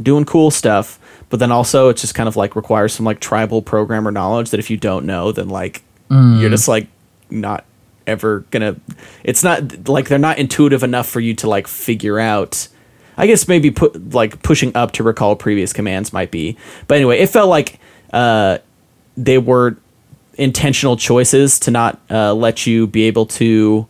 doing 0.00 0.24
cool 0.24 0.52
stuff. 0.52 0.98
But 1.28 1.40
then 1.40 1.50
also 1.50 1.88
it 1.88 1.96
just 1.96 2.14
kind 2.14 2.28
of 2.28 2.36
like 2.36 2.54
requires 2.54 2.92
some 2.92 3.04
like 3.06 3.20
tribal 3.20 3.62
programmer 3.62 4.12
knowledge 4.12 4.50
that 4.50 4.60
if 4.60 4.70
you 4.70 4.76
don't 4.76 5.06
know, 5.06 5.32
then 5.32 5.48
like 5.48 5.82
mm. 6.08 6.40
you're 6.40 6.50
just 6.50 6.68
like 6.68 6.86
not 7.30 7.64
ever 8.06 8.40
gonna 8.50 8.76
it's 9.22 9.44
not 9.44 9.88
like 9.88 10.08
they're 10.08 10.18
not 10.18 10.38
intuitive 10.38 10.82
enough 10.82 11.08
for 11.08 11.20
you 11.20 11.34
to 11.34 11.48
like 11.48 11.68
figure 11.68 12.18
out 12.18 12.66
I 13.20 13.26
guess 13.26 13.46
maybe 13.46 13.70
put 13.70 14.14
like 14.14 14.42
pushing 14.42 14.74
up 14.74 14.92
to 14.92 15.02
recall 15.02 15.36
previous 15.36 15.74
commands 15.74 16.10
might 16.10 16.30
be. 16.30 16.56
But 16.88 16.96
anyway, 16.96 17.18
it 17.18 17.28
felt 17.28 17.50
like 17.50 17.78
uh, 18.14 18.58
they 19.14 19.36
were 19.36 19.76
intentional 20.34 20.96
choices 20.96 21.60
to 21.60 21.70
not 21.70 22.00
uh, 22.10 22.32
let 22.32 22.66
you 22.66 22.86
be 22.86 23.02
able 23.02 23.26
to 23.26 23.86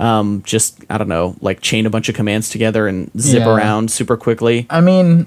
um, 0.00 0.42
just 0.44 0.84
I 0.90 0.98
don't 0.98 1.06
know, 1.06 1.36
like 1.40 1.60
chain 1.60 1.86
a 1.86 1.90
bunch 1.90 2.08
of 2.08 2.16
commands 2.16 2.50
together 2.50 2.88
and 2.88 3.08
zip 3.16 3.44
yeah. 3.44 3.54
around 3.54 3.92
super 3.92 4.16
quickly. 4.16 4.66
I 4.68 4.80
mean, 4.80 5.26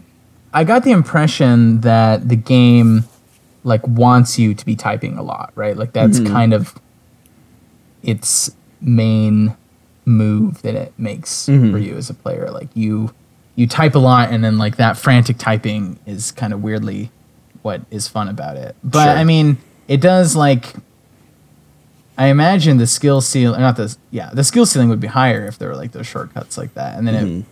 I 0.54 0.66
got 0.66 0.84
the 0.84 0.92
impression 0.92 1.80
that 1.80 2.28
the 2.28 2.36
game 2.36 3.06
like 3.64 3.88
wants 3.88 4.38
you 4.38 4.54
to 4.54 4.66
be 4.66 4.76
typing 4.76 5.18
a 5.18 5.24
lot, 5.24 5.54
right? 5.56 5.78
Like 5.78 5.94
that's 5.94 6.20
mm-hmm. 6.20 6.34
kind 6.34 6.54
of 6.54 6.76
its 8.02 8.52
main 8.82 9.56
move 10.06 10.62
that 10.62 10.76
it 10.76 10.94
makes 10.98 11.48
mm-hmm. 11.48 11.72
for 11.72 11.78
you 11.78 11.96
as 11.96 12.10
a 12.10 12.14
player. 12.14 12.50
Like 12.50 12.70
you 12.74 13.14
you 13.56 13.68
type 13.68 13.96
a 13.96 14.00
lot 14.00 14.32
and 14.32 14.44
then 14.44 14.58
like 14.58 14.78
that 14.78 14.98
frantic 14.98 15.38
typing 15.38 16.00
is 16.06 16.32
kind 16.32 16.54
of 16.54 16.64
weirdly 16.64 17.12
what 17.62 17.82
is 17.92 18.08
fun 18.08 18.28
about 18.28 18.58
it. 18.58 18.76
But 18.84 19.06
sure. 19.06 19.14
I 19.14 19.24
mean, 19.24 19.58
it 19.88 20.02
does 20.02 20.36
like 20.36 20.74
I 22.18 22.28
imagine 22.28 22.78
the 22.78 22.88
skill 22.88 23.22
ceiling, 23.22 23.60
not 23.60 23.78
the 23.78 23.96
yeah, 24.12 24.30
the 24.34 24.44
skill 24.44 24.66
ceiling 24.66 24.90
would 24.90 25.00
be 25.00 25.08
higher 25.08 25.46
if 25.48 25.58
there 25.58 25.70
were 25.70 25.76
like 25.76 25.92
those 25.92 26.08
shortcuts 26.08 26.58
like 26.58 26.74
that. 26.76 26.98
And 26.98 27.08
then 27.08 27.16
mm-hmm. 27.16 27.40
it, 27.40 27.46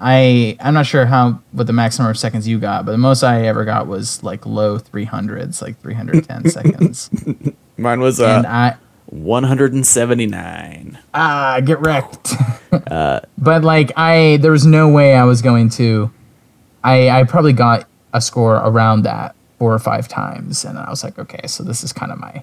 I 0.00 0.56
I'm 0.60 0.74
not 0.74 0.86
sure 0.86 1.06
how 1.06 1.40
what 1.52 1.66
the 1.66 1.72
max 1.72 1.98
number 1.98 2.10
of 2.10 2.18
seconds 2.18 2.46
you 2.46 2.58
got, 2.58 2.86
but 2.86 2.92
the 2.92 2.98
most 2.98 3.22
I 3.22 3.46
ever 3.46 3.64
got 3.64 3.86
was 3.86 4.22
like 4.22 4.46
low 4.46 4.78
300s, 4.78 5.60
like 5.60 5.78
310 5.80 6.50
seconds. 6.50 7.10
Mine 7.76 8.00
was 8.00 8.20
uh, 8.20 8.26
and 8.26 8.46
I 8.46 8.76
179. 9.06 10.98
Ah, 11.14 11.60
get 11.64 11.80
wrecked. 11.80 12.34
uh, 12.90 13.20
but 13.38 13.64
like 13.64 13.92
I, 13.96 14.38
there 14.40 14.50
was 14.50 14.66
no 14.66 14.88
way 14.88 15.14
I 15.14 15.24
was 15.24 15.42
going 15.42 15.68
to. 15.70 16.10
I 16.82 17.08
I 17.10 17.24
probably 17.24 17.52
got 17.52 17.88
a 18.12 18.20
score 18.20 18.56
around 18.56 19.02
that 19.02 19.34
four 19.58 19.72
or 19.72 19.78
five 19.78 20.08
times, 20.08 20.64
and 20.64 20.78
I 20.78 20.90
was 20.90 21.02
like, 21.04 21.18
okay, 21.18 21.46
so 21.46 21.62
this 21.62 21.82
is 21.82 21.92
kind 21.92 22.12
of 22.12 22.18
my 22.18 22.42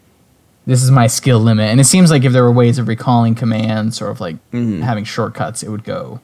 this 0.65 0.81
is 0.81 0.91
my 0.91 1.07
skill 1.07 1.39
limit. 1.39 1.69
And 1.69 1.79
it 1.79 1.85
seems 1.85 2.09
like 2.09 2.23
if 2.23 2.31
there 2.31 2.43
were 2.43 2.51
ways 2.51 2.79
of 2.79 2.87
recalling 2.87 3.35
commands 3.35 4.01
or 4.01 4.07
of 4.07 4.21
like 4.21 4.35
mm-hmm. 4.51 4.81
having 4.81 5.03
shortcuts, 5.03 5.63
it 5.63 5.69
would 5.69 5.83
go 5.83 6.21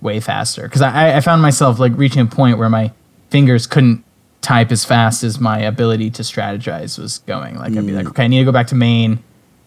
way 0.00 0.20
faster. 0.20 0.62
Because 0.62 0.80
I, 0.80 1.16
I 1.16 1.20
found 1.20 1.42
myself 1.42 1.78
like 1.78 1.92
reaching 1.96 2.22
a 2.22 2.26
point 2.26 2.58
where 2.58 2.70
my 2.70 2.92
fingers 3.30 3.66
couldn't 3.66 4.04
type 4.40 4.72
as 4.72 4.84
fast 4.84 5.22
as 5.22 5.38
my 5.38 5.58
ability 5.58 6.10
to 6.10 6.22
strategize 6.22 6.98
was 6.98 7.18
going. 7.20 7.56
Like 7.56 7.72
mm. 7.72 7.78
I'd 7.78 7.86
be 7.86 7.92
like, 7.92 8.06
mm. 8.06 8.10
okay, 8.10 8.24
I 8.24 8.28
need 8.28 8.38
to 8.38 8.44
go 8.44 8.52
back 8.52 8.68
to 8.68 8.74
main. 8.74 9.22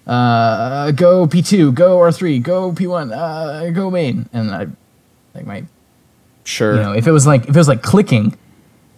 Uh, 0.08 0.92
go 0.92 1.28
P2, 1.28 1.74
go 1.74 1.98
R3, 2.00 2.42
go 2.42 2.72
P1, 2.72 3.16
uh, 3.16 3.70
go 3.72 3.92
main. 3.92 4.28
And 4.34 4.52
I 4.52 4.68
like 5.34 5.46
my 5.46 5.66
Sure. 6.44 6.76
You 6.76 6.82
know, 6.82 6.94
if 6.94 7.08
it 7.08 7.12
was 7.12 7.28
like 7.28 7.44
if 7.44 7.50
it 7.50 7.56
was 7.56 7.68
like 7.68 7.82
clicking, 7.82 8.38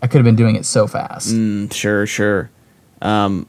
I 0.02 0.08
could 0.08 0.18
have 0.18 0.26
been 0.26 0.36
doing 0.36 0.56
it 0.56 0.66
so 0.66 0.88
fast. 0.88 1.34
Mm, 1.34 1.74
sure, 1.74 2.06
sure. 2.06 2.50
Um, 3.02 3.48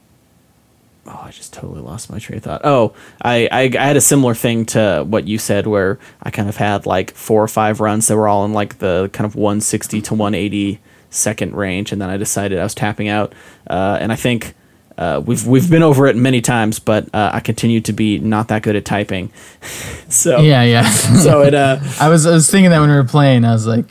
oh, 1.05 1.21
I 1.23 1.31
just 1.31 1.53
totally 1.53 1.81
lost 1.81 2.09
my 2.09 2.19
train 2.19 2.37
of 2.37 2.43
thought. 2.43 2.61
Oh, 2.63 2.93
I, 3.21 3.47
I, 3.51 3.61
I 3.79 3.85
had 3.85 3.95
a 3.95 4.01
similar 4.01 4.35
thing 4.35 4.65
to 4.67 5.05
what 5.07 5.27
you 5.27 5.37
said, 5.37 5.67
where 5.67 5.97
I 6.21 6.29
kind 6.29 6.49
of 6.49 6.57
had 6.57 6.85
like 6.85 7.11
four 7.11 7.41
or 7.41 7.47
five 7.47 7.79
runs 7.79 8.07
that 8.07 8.17
were 8.17 8.27
all 8.27 8.45
in 8.45 8.53
like 8.53 8.79
the 8.79 9.09
kind 9.13 9.25
of 9.25 9.35
160 9.35 10.01
to 10.01 10.13
180 10.13 10.79
second 11.09 11.55
range, 11.55 11.91
and 11.91 12.01
then 12.01 12.09
I 12.09 12.17
decided 12.17 12.59
I 12.59 12.63
was 12.63 12.75
tapping 12.75 13.07
out. 13.07 13.33
Uh, 13.67 13.97
and 14.01 14.11
I 14.11 14.15
think 14.15 14.53
uh, 14.97 15.21
we've 15.25 15.45
we've 15.45 15.69
been 15.69 15.83
over 15.83 16.07
it 16.07 16.15
many 16.15 16.41
times, 16.41 16.79
but 16.79 17.13
uh, 17.13 17.31
I 17.33 17.39
continue 17.39 17.81
to 17.81 17.93
be 17.93 18.19
not 18.19 18.47
that 18.47 18.63
good 18.63 18.75
at 18.75 18.85
typing. 18.85 19.31
so 20.09 20.39
yeah, 20.39 20.63
yeah. 20.63 20.89
so 20.89 21.41
it. 21.41 21.53
Uh, 21.53 21.79
I 21.99 22.09
was 22.09 22.25
I 22.25 22.31
was 22.31 22.49
thinking 22.49 22.71
that 22.71 22.79
when 22.79 22.89
we 22.89 22.95
were 22.95 23.03
playing, 23.03 23.45
I 23.45 23.51
was 23.51 23.67
like, 23.67 23.85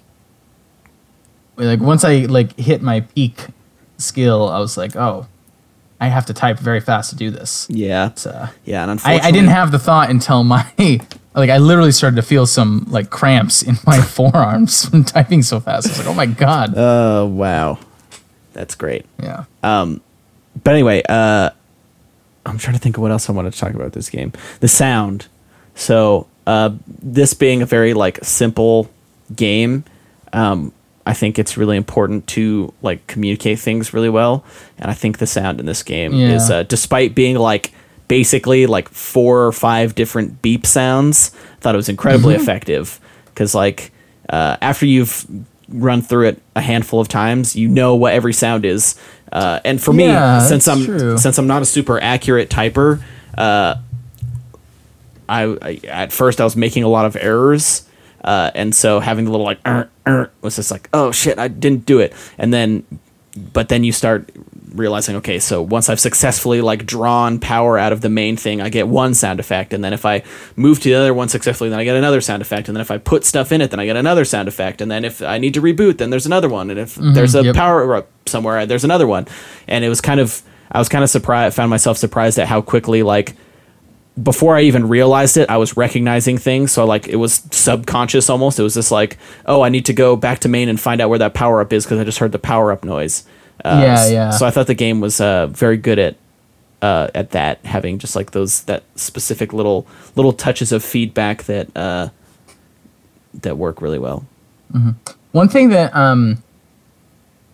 like 1.57 1.81
once 1.81 2.05
I 2.05 2.21
like 2.21 2.59
hit 2.59 2.83
my 2.83 3.01
peak 3.01 3.47
skill, 3.99 4.49
I 4.49 4.59
was 4.59 4.77
like, 4.77 4.97
oh 4.97 5.27
I 6.05 6.09
have 6.09 6.27
to 6.27 6.35
type 6.35 6.59
very 6.59 6.81
fast 6.81 7.11
to 7.11 7.17
do 7.17 7.31
this. 7.31 7.67
Yeah. 7.71 8.11
Uh, 8.27 8.49
yeah, 8.65 8.83
and 8.83 8.91
unfortunately, 8.91 9.23
I, 9.23 9.29
I, 9.29 9.31
didn't 9.31 9.49
have 9.49 9.71
the 9.73 9.79
thought 9.79 10.11
until 10.11 10.45
my 10.45 10.67
like 11.35 11.51
I 11.51 11.59
literally 11.59 11.93
started 11.93 12.17
to 12.17 12.23
feel 12.23 12.47
some 12.47 12.87
like 12.91 13.11
cramps 13.11 13.63
in 13.63 13.77
my 13.87 14.01
forearms 14.01 14.87
from 14.89 15.05
typing 15.05 15.43
so 15.43 15.61
fast. 15.61 15.87
I 15.87 15.91
was 15.91 15.99
like, 15.99 16.09
oh 16.09 16.15
my 16.15 16.27
god. 16.27 16.75
Oh 16.77 17.25
uh, 17.25 17.27
wow, 17.27 17.79
that's 18.53 18.75
great. 18.75 19.07
Yeah. 19.23 19.45
Um, 19.63 20.03
but 20.63 20.75
anyway, 20.75 21.03
uh, 21.09 21.51
I'm 22.47 22.59
trying 22.59 22.75
to 22.75 22.81
think 22.81 22.97
of 22.97 23.03
what 23.03 23.11
else 23.11 23.29
I 23.29 23.33
wanted 23.33 23.53
to 23.53 23.59
talk 23.59 23.75
about 23.75 23.93
this 23.93 24.11
game. 24.11 24.33
The 24.61 24.69
sound. 24.69 25.27
So, 25.75 26.27
uh, 26.47 26.71
this 26.87 27.35
being 27.35 27.63
a 27.63 27.67
very 27.67 27.95
like 27.95 28.23
simple 28.25 28.91
game, 29.35 29.85
um, 30.33 30.73
I 31.07 31.15
think 31.15 31.39
it's 31.39 31.57
really 31.57 31.77
important 31.77 32.27
to 32.29 32.73
like 32.83 33.07
communicate 33.07 33.59
things 33.59 33.93
really 33.93 34.11
well, 34.11 34.45
and 34.79 34.91
I 34.91 34.95
think 34.95 35.19
the 35.19 35.27
sound 35.27 35.61
in 35.61 35.67
this 35.67 35.83
game 35.83 36.13
yeah. 36.13 36.35
is, 36.35 36.51
uh, 36.51 36.63
despite 36.63 37.15
being 37.15 37.37
like 37.37 37.73
basically 38.09 38.67
like 38.67 38.89
four 38.89 39.47
or 39.47 39.53
five 39.53 39.95
different 39.95 40.43
beep 40.43 40.67
sounds, 40.67 41.33
I 41.57 41.61
thought 41.61 41.75
it 41.75 41.79
was 41.79 41.89
incredibly 41.89 42.35
mm-hmm. 42.35 42.43
effective 42.43 43.01
because 43.27 43.55
like 43.55 43.93
uh, 44.29 44.57
after 44.61 44.87
you've 44.87 45.27
run 45.69 46.03
through 46.03 46.29
it 46.29 46.43
a 46.55 46.61
handful 46.61 47.01
of 47.01 47.09
times, 47.09 47.57
you 47.57 47.69
know 47.69 47.95
what 47.95 48.13
every 48.13 48.33
sound 48.33 48.65
is. 48.65 48.95
Uh, 49.33 49.61
and 49.65 49.83
for 49.83 49.95
yeah, 49.95 50.39
me, 50.39 50.49
since 50.49 50.69
I'm 50.69 50.85
true. 50.85 51.19
since 51.19 51.39
I'm 51.39 51.47
not 51.47 51.63
a 51.63 51.67
super 51.67 52.01
accurate 52.01 52.51
typer, 52.51 53.03
uh, 53.37 53.77
I, 55.29 55.43
I, 55.63 55.81
at 55.89 56.13
first 56.13 56.41
I 56.41 56.45
was 56.45 56.55
making 56.55 56.83
a 56.83 56.89
lot 56.89 57.07
of 57.07 57.17
errors 57.17 57.89
uh, 58.25 58.51
and 58.55 58.75
so 58.75 59.01
having 59.01 59.27
the 59.27 59.31
little 59.31 59.45
like 59.45 59.61
was 60.41 60.57
just 60.57 60.71
like, 60.71 60.89
oh 60.95 61.13
shit, 61.13 61.39
I 61.39 61.49
didn't 61.49 61.85
do 61.85 62.01
it. 62.01 62.15
And 62.39 62.53
then, 62.53 62.85
but 63.37 63.69
then 63.69 63.85
you 63.85 63.93
start 63.93 64.31
realizing, 64.75 65.17
okay, 65.17 65.39
so 65.39 65.63
once 65.63 65.89
I've 65.89 66.01
successfully 66.01 66.61
like 66.61 66.87
drawn 66.87 67.39
power 67.39 67.79
out 67.79 67.93
of 67.93 68.01
the 68.01 68.09
main 68.09 68.37
thing, 68.37 68.61
I 68.61 68.69
get 68.69 68.89
one 68.89 69.15
sound 69.15 69.41
effect. 69.41 69.73
And 69.73 69.85
then 69.85 69.93
if 69.93 70.05
I 70.05 70.23
move 70.57 70.81
to 70.81 70.89
the 70.89 70.95
other 70.95 71.15
one 71.15 71.29
successfully, 71.29 71.71
then 71.71 71.79
I 71.79 71.85
get 71.85 71.97
another 71.97 72.21
sound 72.21 72.43
effect. 72.43 72.69
And 72.69 72.77
then 72.77 72.81
if 72.81 72.91
I 72.91 72.99
put 72.99 73.25
stuff 73.25 73.53
in 73.53 73.61
it, 73.61 73.71
then 73.71 73.81
I 73.81 73.87
get 73.87 73.97
another 73.97 74.25
sound 74.25 74.49
effect. 74.49 74.81
And 74.81 74.91
then 74.91 75.05
if 75.05 75.23
I 75.23 75.39
need 75.39 75.55
to 75.55 75.63
reboot, 75.63 75.99
then 75.99 76.11
there's 76.11 76.27
another 76.27 76.49
one. 76.49 76.71
And 76.71 76.79
if 76.79 76.97
mm-hmm, 76.97 77.13
there's 77.13 77.35
a 77.35 77.45
yep. 77.45 77.57
power 77.57 77.97
up 77.97 78.09
somewhere, 78.27 78.67
there's 78.67 78.85
another 78.85 79.07
one. 79.07 79.27
And 79.69 79.85
it 79.85 79.89
was 79.89 80.01
kind 80.01 80.21
of, 80.21 80.43
I 80.71 80.79
was 80.79 80.89
kind 80.89 81.05
of 81.05 81.11
surprised, 81.11 81.57
found 81.57 81.71
myself 81.71 81.97
surprised 81.99 82.39
at 82.39 82.49
how 82.49 82.61
quickly 82.61 83.03
like 83.03 83.37
before 84.23 84.57
I 84.57 84.63
even 84.63 84.89
realized 84.89 85.37
it, 85.37 85.51
I 85.51 85.57
was 85.57 85.77
recognizing 85.77 86.39
things. 86.39 86.73
So 86.73 86.85
like 86.85 87.09
it 87.09 87.17
was 87.17 87.43
subconscious 87.51 88.31
almost. 88.31 88.59
It 88.59 88.63
was 88.63 88.75
just 88.75 88.93
like, 88.93 89.19
oh, 89.47 89.63
I 89.63 89.69
need 89.69 89.87
to 89.87 89.93
go 89.93 90.17
back 90.17 90.41
to 90.41 90.49
main 90.49 90.69
and 90.69 90.81
find 90.81 91.01
out 91.01 91.09
where 91.09 91.19
that 91.19 91.35
power 91.35 91.61
up 91.61 91.73
is 91.73 91.85
because 91.85 91.99
I 91.99 92.05
just 92.05 92.19
heard 92.19 92.33
the 92.33 92.39
power 92.39 92.71
up 92.71 92.85
noise. 92.85 93.25
Uh, 93.65 93.81
yeah, 93.83 94.09
yeah. 94.09 94.31
So 94.31 94.47
I 94.47 94.51
thought 94.51 94.67
the 94.67 94.75
game 94.75 95.01
was 95.01 95.21
uh, 95.21 95.49
very 95.49 95.77
good 95.77 95.99
at 95.99 96.17
uh, 96.83 97.09
at 97.15 97.31
that, 97.31 97.65
having 97.65 97.99
just 97.99 98.15
like 98.15 98.33
those 98.33 98.63
that 98.65 98.85
specific 98.95 99.53
little 99.53 99.87
little 100.17 100.33
touches 100.33 100.71
of 100.71 100.85
feedback 100.85 101.45
that 101.45 101.75
uh, 101.77 102.11
that 103.43 103.57
work 103.57 103.81
really 103.81 103.99
well. 103.99 104.27
Mm-hmm. 104.73 104.91
One 105.33 105.49
thing 105.49 105.71
that 105.71 105.95
um, 105.97 106.43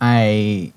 I 0.01 0.73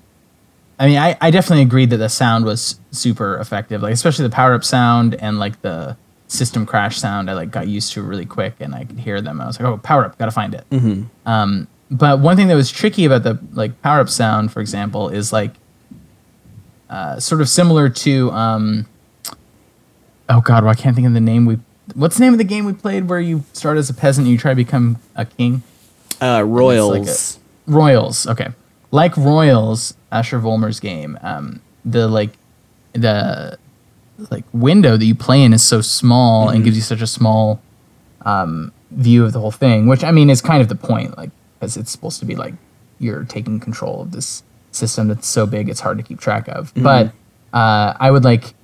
I 0.78 0.86
mean, 0.86 0.98
I, 0.98 1.16
I 1.20 1.30
definitely 1.30 1.62
agreed 1.62 1.90
that 1.90 1.98
the 1.98 2.08
sound 2.08 2.44
was 2.44 2.80
super 2.90 3.38
effective, 3.38 3.82
like 3.82 3.92
especially 3.92 4.24
the 4.24 4.34
power 4.34 4.54
up 4.54 4.64
sound 4.64 5.14
and 5.14 5.38
like 5.38 5.60
the 5.62 5.96
system 6.28 6.66
crash 6.66 6.98
sound. 6.98 7.30
I 7.30 7.34
like 7.34 7.50
got 7.50 7.68
used 7.68 7.92
to 7.92 8.02
really 8.02 8.26
quick, 8.26 8.54
and 8.60 8.74
I 8.74 8.84
could 8.84 8.98
hear 8.98 9.20
them. 9.20 9.40
I 9.40 9.46
was 9.46 9.60
like, 9.60 9.68
oh, 9.68 9.78
power 9.78 10.04
up, 10.04 10.18
gotta 10.18 10.32
find 10.32 10.54
it. 10.54 10.64
Mm-hmm. 10.70 11.04
Um, 11.28 11.68
but 11.90 12.18
one 12.18 12.36
thing 12.36 12.48
that 12.48 12.54
was 12.56 12.72
tricky 12.72 13.04
about 13.04 13.22
the 13.22 13.38
like 13.52 13.80
power 13.82 14.00
up 14.00 14.08
sound, 14.08 14.52
for 14.52 14.60
example, 14.60 15.08
is 15.08 15.32
like 15.32 15.52
uh, 16.90 17.20
sort 17.20 17.40
of 17.40 17.48
similar 17.48 17.88
to 17.88 18.30
um, 18.32 18.86
oh 20.28 20.40
god, 20.40 20.64
well, 20.64 20.72
I 20.72 20.74
can't 20.74 20.94
think 20.94 21.06
of 21.06 21.14
the 21.14 21.20
name 21.20 21.46
we 21.46 21.58
what's 21.94 22.16
the 22.16 22.24
name 22.24 22.32
of 22.32 22.38
the 22.38 22.44
game 22.44 22.64
we 22.64 22.72
played 22.72 23.08
where 23.08 23.20
you 23.20 23.44
start 23.52 23.76
as 23.76 23.90
a 23.90 23.94
peasant 23.94 24.26
and 24.26 24.32
you 24.32 24.38
try 24.38 24.52
to 24.52 24.56
become 24.56 24.98
a 25.14 25.24
king? 25.24 25.62
Uh, 26.20 26.42
Royals. 26.44 27.38
Royals. 27.66 28.26
Okay, 28.26 28.48
like 28.94 29.16
Royals, 29.16 29.94
Asher 30.12 30.38
Vollmer's 30.38 30.78
game. 30.78 31.18
Um, 31.20 31.60
the 31.84 32.06
like 32.06 32.30
the 32.92 33.58
like 34.30 34.44
window 34.52 34.96
that 34.96 35.04
you 35.04 35.16
play 35.16 35.42
in 35.42 35.52
is 35.52 35.64
so 35.64 35.80
small 35.80 36.48
and 36.48 36.62
gives 36.62 36.76
you 36.76 36.82
such 36.82 37.00
a 37.00 37.06
small 37.06 37.60
um, 38.24 38.72
view 38.92 39.24
of 39.24 39.32
the 39.32 39.40
whole 39.40 39.50
thing. 39.50 39.88
Which 39.88 40.04
I 40.04 40.12
mean 40.12 40.30
is 40.30 40.40
kind 40.40 40.62
of 40.62 40.68
the 40.68 40.76
point, 40.76 41.18
like 41.18 41.30
because 41.58 41.76
it's 41.76 41.90
supposed 41.90 42.20
to 42.20 42.24
be 42.24 42.36
like 42.36 42.54
you're 43.00 43.24
taking 43.24 43.58
control 43.58 44.02
of 44.02 44.12
this 44.12 44.44
system 44.70 45.08
that's 45.08 45.26
so 45.26 45.44
big 45.44 45.68
it's 45.68 45.80
hard 45.80 45.98
to 45.98 46.04
keep 46.04 46.20
track 46.20 46.46
of. 46.46 46.72
But 46.76 47.08
uh, 47.52 47.94
I 47.98 48.12
would 48.12 48.22
like 48.22 48.54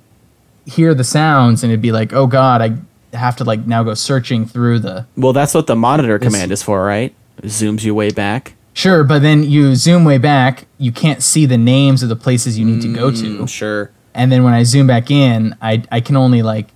hear 0.65 0.93
the 0.93 1.03
sounds 1.03 1.61
and 1.61 1.73
it'd 1.73 1.81
be 1.81 1.91
like, 1.91 2.13
oh 2.13 2.25
god, 2.27 2.61
I 2.61 3.17
have 3.17 3.35
to 3.35 3.43
like 3.43 3.67
now 3.67 3.83
go 3.83 3.95
searching 3.95 4.45
through 4.45 4.79
the 4.79 5.05
Well, 5.17 5.33
that's 5.33 5.53
what 5.53 5.67
the 5.67 5.75
monitor 5.75 6.17
command 6.19 6.53
is 6.53 6.63
for, 6.63 6.85
right? 6.85 7.13
Zooms 7.41 7.83
you 7.83 7.93
way 7.93 8.11
back. 8.11 8.53
Sure, 8.73 9.03
but 9.03 9.21
then 9.21 9.43
you 9.43 9.75
zoom 9.75 10.05
way 10.05 10.17
back, 10.17 10.65
you 10.77 10.91
can't 10.91 11.21
see 11.21 11.45
the 11.45 11.57
names 11.57 12.03
of 12.03 12.09
the 12.09 12.15
places 12.15 12.57
you 12.57 12.65
need 12.65 12.81
to 12.81 12.93
go 12.93 13.11
to. 13.11 13.39
Mm, 13.39 13.49
Sure. 13.49 13.91
And 14.13 14.31
then 14.31 14.43
when 14.43 14.53
I 14.53 14.63
zoom 14.63 14.87
back 14.87 15.09
in, 15.11 15.55
I 15.61 15.83
I 15.91 16.01
can 16.01 16.15
only 16.17 16.41
like 16.41 16.67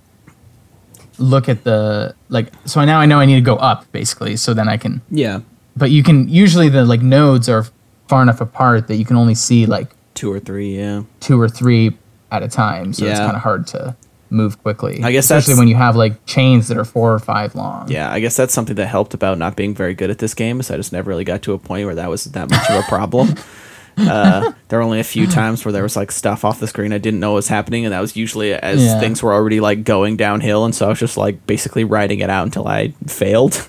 look 1.18 1.48
at 1.48 1.64
the 1.64 2.14
like 2.28 2.52
so 2.66 2.84
now 2.84 3.00
I 3.00 3.06
know 3.06 3.18
I 3.20 3.24
need 3.26 3.36
to 3.36 3.40
go 3.40 3.56
up 3.56 3.90
basically, 3.92 4.36
so 4.36 4.52
then 4.54 4.68
I 4.68 4.76
can 4.76 5.00
Yeah. 5.10 5.40
but 5.76 5.90
you 5.90 6.02
can 6.02 6.28
usually 6.28 6.68
the 6.68 6.84
like 6.84 7.02
nodes 7.02 7.48
are 7.48 7.66
far 8.08 8.22
enough 8.22 8.40
apart 8.40 8.88
that 8.88 8.96
you 8.96 9.04
can 9.04 9.16
only 9.16 9.34
see 9.34 9.66
like 9.66 9.90
Two 10.14 10.32
or 10.32 10.40
three, 10.40 10.76
yeah. 10.78 11.02
two 11.20 11.38
or 11.40 11.48
three 11.48 11.96
at 12.30 12.42
a 12.42 12.48
time, 12.48 12.92
so 12.94 13.04
it's 13.06 13.18
kind 13.20 13.36
of 13.36 13.42
hard 13.42 13.66
to 13.68 13.94
move 14.30 14.62
quickly. 14.62 15.00
I 15.02 15.12
guess 15.12 15.24
especially 15.30 15.54
when 15.58 15.68
you 15.68 15.76
have 15.76 15.96
like 15.96 16.24
chains 16.26 16.68
that 16.68 16.76
are 16.78 16.84
four 16.84 17.12
or 17.14 17.18
five 17.18 17.54
long. 17.54 17.90
Yeah, 17.90 18.10
I 18.12 18.20
guess 18.20 18.36
that's 18.36 18.52
something 18.52 18.76
that 18.76 18.86
helped 18.86 19.14
about 19.14 19.38
not 19.38 19.56
being 19.56 19.74
very 19.74 19.94
good 19.94 20.10
at 20.10 20.18
this 20.18 20.34
game. 20.34 20.60
Is 20.60 20.70
I 20.70 20.76
just 20.76 20.92
never 20.92 21.08
really 21.08 21.24
got 21.24 21.42
to 21.42 21.52
a 21.52 21.58
point 21.58 21.86
where 21.86 21.94
that 21.94 22.08
was 22.10 22.24
that 22.24 22.50
much 22.50 22.68
of 22.70 22.84
a 22.84 22.88
problem. 22.88 23.34
uh, 23.98 24.52
there 24.68 24.78
were 24.78 24.84
only 24.84 25.00
a 25.00 25.04
few 25.04 25.26
times 25.40 25.64
where 25.64 25.72
there 25.72 25.82
was 25.82 25.96
like 25.96 26.10
stuff 26.12 26.44
off 26.44 26.60
the 26.60 26.66
screen 26.66 26.92
I 26.92 26.98
didn't 26.98 27.20
know 27.20 27.34
was 27.34 27.48
happening, 27.48 27.84
and 27.84 27.92
that 27.92 28.00
was 28.00 28.16
usually 28.16 28.52
as 28.52 28.84
Yeah. 28.84 29.00
things 29.00 29.22
were 29.22 29.32
already 29.32 29.60
like 29.60 29.84
going 29.84 30.16
downhill, 30.16 30.64
and 30.64 30.74
so 30.74 30.86
I 30.86 30.88
was 30.90 30.98
just 30.98 31.16
like 31.16 31.46
basically 31.46 31.84
writing 31.84 32.20
it 32.20 32.28
out 32.30 32.44
until 32.44 32.66
I 32.68 32.88
failed. 33.06 33.68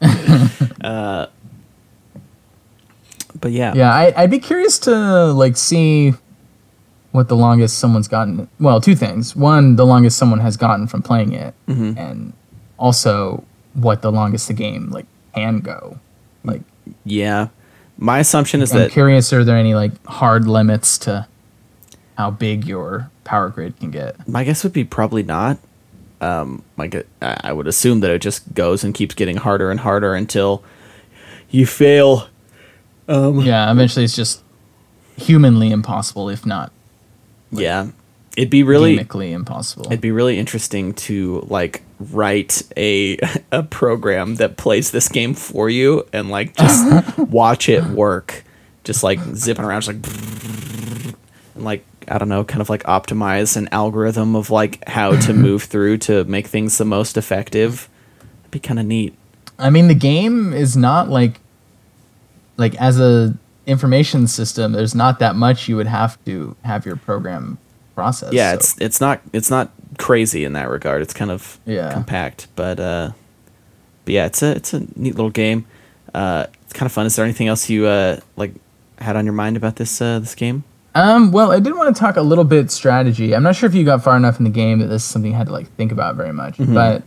uh, 0.02 1.26
but 3.40 3.52
yeah, 3.52 3.74
Yeah, 3.74 3.92
I, 3.92 4.12
I'd 4.16 4.30
be 4.30 4.38
curious 4.38 4.78
to 4.80 5.32
like 5.32 5.56
see 5.56 6.14
what 7.14 7.28
the 7.28 7.36
longest 7.36 7.78
someone's 7.78 8.08
gotten. 8.08 8.48
Well, 8.58 8.80
two 8.80 8.96
things. 8.96 9.36
One, 9.36 9.76
the 9.76 9.86
longest 9.86 10.18
someone 10.18 10.40
has 10.40 10.56
gotten 10.56 10.88
from 10.88 11.00
playing 11.00 11.32
it, 11.32 11.54
Mm-hmm. 11.68 11.96
and 11.96 12.32
also 12.76 13.44
what 13.74 14.02
the 14.02 14.10
longest 14.10 14.48
the 14.48 14.54
game 14.54 14.90
like 14.90 15.06
can 15.32 15.60
go. 15.60 16.00
Like, 16.42 16.62
yeah. 17.04 17.48
My 17.98 18.18
assumption 18.18 18.60
is 18.62 18.72
that 18.72 18.86
I'm 18.86 18.90
curious. 18.90 19.32
Are 19.32 19.44
there 19.44 19.56
any 19.56 19.76
like 19.76 19.92
hard 20.06 20.48
limits 20.48 20.98
to 20.98 21.28
how 22.18 22.32
big 22.32 22.64
your 22.64 23.10
power 23.22 23.48
grid 23.48 23.78
can 23.78 23.92
get? 23.92 24.26
My 24.26 24.42
guess 24.42 24.64
would 24.64 24.72
be 24.72 24.82
probably 24.82 25.22
not. 25.22 25.58
Um, 26.20 26.64
like 26.76 26.96
I 27.22 27.36
I 27.44 27.52
would 27.52 27.68
assume 27.68 28.00
that 28.00 28.10
it 28.10 28.22
just 28.22 28.54
goes 28.54 28.82
and 28.82 28.92
keeps 28.92 29.14
getting 29.14 29.36
harder 29.36 29.70
and 29.70 29.78
harder 29.78 30.14
until 30.16 30.64
you 31.50 31.64
fail. 31.64 32.26
yeah, 33.08 33.70
eventually 33.70 34.04
it's 34.04 34.16
just 34.16 34.42
humanly 35.16 35.70
impossible, 35.70 36.28
if 36.28 36.44
not 36.44 36.72
yeah, 37.60 37.88
it'd 38.36 38.50
be 38.50 38.62
really 38.62 38.98
impossible. 39.32 39.86
it'd 39.86 40.00
be 40.00 40.10
really 40.10 40.38
interesting 40.38 40.94
to 40.94 41.44
like 41.48 41.82
write 42.00 42.62
a 42.76 43.18
a 43.52 43.62
program 43.62 44.36
that 44.36 44.56
plays 44.56 44.90
this 44.90 45.08
game 45.08 45.34
for 45.34 45.68
you 45.70 46.06
and 46.12 46.28
like 46.28 46.56
just 46.56 47.18
watch 47.18 47.68
it 47.68 47.84
work, 47.84 48.44
just 48.84 49.02
like 49.02 49.20
zipping 49.34 49.64
around, 49.64 49.82
just 49.82 49.94
like 49.94 51.14
and 51.54 51.64
like 51.64 51.84
I 52.08 52.18
don't 52.18 52.28
know, 52.28 52.44
kind 52.44 52.60
of 52.60 52.68
like 52.68 52.82
optimize 52.84 53.56
an 53.56 53.68
algorithm 53.72 54.36
of 54.36 54.50
like 54.50 54.86
how 54.88 55.16
to 55.16 55.32
move 55.32 55.64
through 55.64 55.98
to 55.98 56.24
make 56.24 56.46
things 56.46 56.76
the 56.76 56.84
most 56.84 57.16
effective. 57.16 57.88
It'd 58.40 58.50
be 58.50 58.60
kind 58.60 58.78
of 58.78 58.86
neat. 58.86 59.14
I 59.58 59.70
mean, 59.70 59.88
the 59.88 59.94
game 59.94 60.52
is 60.52 60.76
not 60.76 61.08
like 61.08 61.40
like 62.56 62.74
as 62.76 63.00
a 63.00 63.36
information 63.66 64.26
system. 64.26 64.72
There's 64.72 64.94
not 64.94 65.18
that 65.20 65.36
much 65.36 65.68
you 65.68 65.76
would 65.76 65.86
have 65.86 66.22
to 66.24 66.54
have 66.64 66.84
your 66.86 66.96
program 66.96 67.58
process. 67.94 68.32
yeah 68.32 68.50
so- 68.52 68.56
it's 68.56 68.80
it's 68.80 69.00
not 69.00 69.20
it's 69.32 69.50
not 69.50 69.70
crazy 69.98 70.44
in 70.44 70.52
that 70.54 70.68
regard 70.68 71.00
it's 71.00 71.14
kind 71.14 71.30
of 71.30 71.60
Yeah. 71.64 71.92
compact 71.92 72.48
but 72.56 72.80
uh 72.80 73.12
but 74.04 74.12
yeah 74.14 74.26
it's 74.26 74.42
a 74.42 74.50
it's 74.56 74.74
a 74.74 74.80
neat 74.96 75.14
little 75.14 75.30
game 75.30 75.64
uh 76.12 76.46
it's 76.64 76.72
kind 76.72 76.86
of 76.86 76.92
fun 76.92 77.06
is 77.06 77.14
there 77.14 77.24
anything 77.24 77.46
else 77.46 77.70
you 77.70 77.86
uh 77.86 78.18
like 78.36 78.52
had 78.98 79.14
on 79.14 79.24
your 79.24 79.32
mind 79.34 79.56
about 79.56 79.76
this 79.76 80.00
uh 80.02 80.18
this 80.18 80.34
game 80.34 80.64
Um, 80.96 81.30
well, 81.32 81.50
I 81.52 81.58
did 81.60 81.74
want 81.76 81.94
to 81.94 81.98
talk 82.00 82.16
a 82.16 82.22
little 82.22 82.44
bit 82.44 82.70
strategy. 82.70 83.34
I'm 83.34 83.42
not 83.42 83.56
sure 83.56 83.68
if 83.68 83.74
you 83.74 83.84
got 83.84 84.02
far 84.04 84.16
enough 84.16 84.38
in 84.38 84.44
the 84.44 84.50
game 84.62 84.78
that 84.80 84.86
this 84.86 85.02
is 85.02 85.08
something 85.08 85.30
you 85.32 85.36
had 85.36 85.46
to 85.48 85.52
like 85.52 85.68
think 85.76 85.90
about 85.92 86.14
very 86.16 86.32
much. 86.32 86.56
Mm-hmm. 86.58 86.72
But 86.74 87.02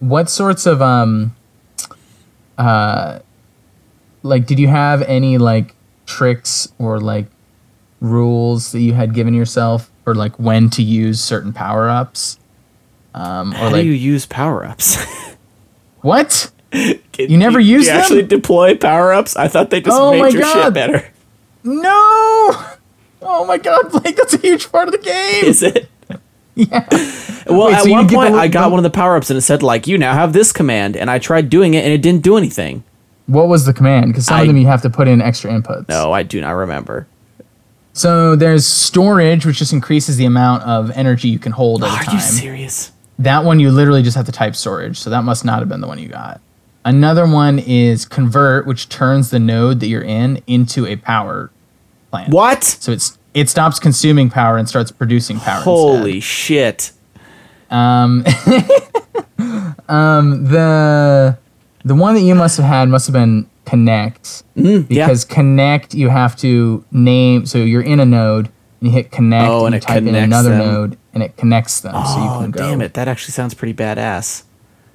what 0.00 0.28
sorts 0.30 0.64
of 0.66 0.80
um 0.82 1.34
uh 2.58 3.18
like 4.22 4.46
did 4.46 4.58
you 4.58 4.68
have 4.68 5.02
any 5.02 5.38
like 5.38 5.74
tricks 6.16 6.68
or 6.78 7.00
like 7.00 7.26
rules 8.00 8.72
that 8.72 8.80
you 8.80 8.92
had 8.94 9.14
given 9.14 9.34
yourself 9.34 9.90
or 10.06 10.14
like 10.14 10.38
when 10.38 10.68
to 10.70 10.82
use 10.82 11.20
certain 11.20 11.52
power 11.52 11.88
ups? 11.88 12.38
Um, 13.14 13.52
or 13.52 13.56
how 13.56 13.64
like 13.70 13.82
do 13.82 13.86
you 13.88 13.92
use 13.92 14.24
power-ups 14.24 14.96
what? 16.00 16.50
Can 16.70 16.98
You 17.30 17.36
never 17.36 17.60
use 17.60 17.86
you 17.86 17.92
them? 17.92 18.00
actually 18.00 18.22
deploy 18.22 18.74
power-ups 18.74 19.36
i 19.36 19.48
thought 19.48 19.68
they 19.68 19.82
just 19.82 19.94
Oh 20.00 20.12
made 20.12 20.32
your 20.32 20.42
shit 20.44 20.72
better 20.72 21.10
No! 21.62 21.90
Oh 23.24 23.44
my 23.46 23.58
god, 23.58 23.90
Blake, 23.92 24.16
that's 24.16 24.32
a 24.34 24.38
huge 24.38 24.72
part 24.72 24.88
of 24.88 24.92
the 24.92 24.98
game. 24.98 25.44
is 25.44 25.62
it 25.62 25.90
yeah. 26.54 26.86
well 27.46 27.66
Wait, 27.68 27.74
at 27.74 27.82
so 27.84 27.90
one 27.90 28.08
point 28.08 28.32
li- 28.34 28.40
i 28.40 28.48
got 28.48 28.70
one 28.70 28.78
of 28.78 28.82
the 28.84 28.90
power-ups 28.90 29.28
and 29.30 29.36
it 29.36 29.42
said 29.42 29.62
like 29.62 29.86
you 29.86 29.98
now 29.98 30.14
have 30.14 30.32
this 30.32 30.50
command 30.52 30.96
and 30.96 31.10
i 31.10 31.18
tried 31.18 31.50
doing 31.50 31.74
it 31.74 31.84
and 31.84 31.92
it 31.92 32.00
didn't 32.00 32.22
do 32.22 32.36
anything 32.38 32.82
What 33.32 33.48
was 33.48 33.64
the 33.64 33.72
command? 33.72 34.08
Because 34.12 34.26
some 34.26 34.36
I- 34.38 34.42
of 34.42 34.46
them 34.48 34.56
you 34.56 34.66
have 34.66 34.82
to 34.82 34.90
put 34.90 35.08
in 35.08 35.20
extra 35.22 35.50
inputs. 35.50 35.88
no 35.88 36.12
i 36.12 36.22
do 36.22 36.40
not 36.40 36.52
remember 36.52 37.06
So 37.94 38.36
there's 38.36 38.64
storage, 38.66 39.44
which 39.44 39.58
just 39.58 39.72
increases 39.72 40.16
the 40.16 40.24
amount 40.24 40.62
of 40.64 40.90
energy 40.92 41.28
you 41.28 41.38
can 41.38 41.52
hold 41.52 41.82
at 41.84 41.88
a 41.90 41.92
are 41.92 42.04
time. 42.04 42.14
you 42.16 42.20
serious 42.20 42.92
That 43.18 43.44
one 43.44 43.60
you 43.60 43.70
literally 43.70 44.02
just 44.02 44.16
have 44.16 44.26
to 44.26 44.32
type 44.32 44.54
storage, 44.56 44.98
so 44.98 45.10
that 45.10 45.22
must 45.24 45.44
not 45.44 45.58
have 45.60 45.68
been 45.68 45.80
the 45.82 45.86
one 45.86 45.98
you 45.98 46.08
got. 46.08 46.40
Another 46.84 47.26
one 47.26 47.58
is 47.60 48.04
convert, 48.06 48.66
which 48.66 48.88
turns 48.88 49.30
the 49.30 49.38
node 49.38 49.78
that 49.80 49.86
you're 49.88 50.02
in 50.02 50.42
into 50.46 50.86
a 50.86 50.96
power 50.96 51.50
plant. 52.10 52.32
what 52.32 52.64
So 52.64 52.92
it's 52.92 53.18
it 53.34 53.48
stops 53.48 53.78
consuming 53.78 54.28
power 54.30 54.56
and 54.58 54.68
starts 54.68 54.90
producing 54.90 55.38
power. 55.38 55.62
holy 55.62 56.20
shit 56.20 56.92
Um, 57.70 58.24
um, 59.88 60.44
the 60.46 61.36
the 61.84 61.94
one 61.94 62.14
that 62.14 62.20
you 62.22 62.34
must 62.34 62.56
have 62.56 62.66
had 62.66 62.88
must 62.88 63.06
have 63.06 63.14
been 63.14 63.48
connect 63.64 64.42
Mm, 64.56 64.86
yeah. 64.90 65.06
because 65.06 65.24
connect 65.24 65.94
you 65.94 66.08
have 66.08 66.36
to 66.36 66.84
name. 66.90 67.46
So 67.46 67.58
you're 67.58 67.82
in 67.82 68.00
a 68.00 68.04
node 68.04 68.46
and 68.80 68.88
you 68.88 68.90
hit 68.90 69.10
connect 69.10 69.48
Oh, 69.50 69.66
and 69.66 69.74
and 69.74 69.74
you 69.74 69.78
it 69.78 69.82
type 69.86 70.02
in 70.04 70.14
another 70.14 70.50
them. 70.50 70.58
node 70.58 70.98
and 71.14 71.22
it 71.22 71.36
connects 71.36 71.80
them. 71.80 71.92
so 71.94 72.16
you 72.22 72.28
Oh, 72.30 72.38
can 72.42 72.50
go. 72.50 72.60
damn 72.70 72.80
it. 72.80 72.94
That 72.94 73.08
actually 73.08 73.32
sounds 73.32 73.54
pretty 73.54 73.74
badass. 73.74 74.42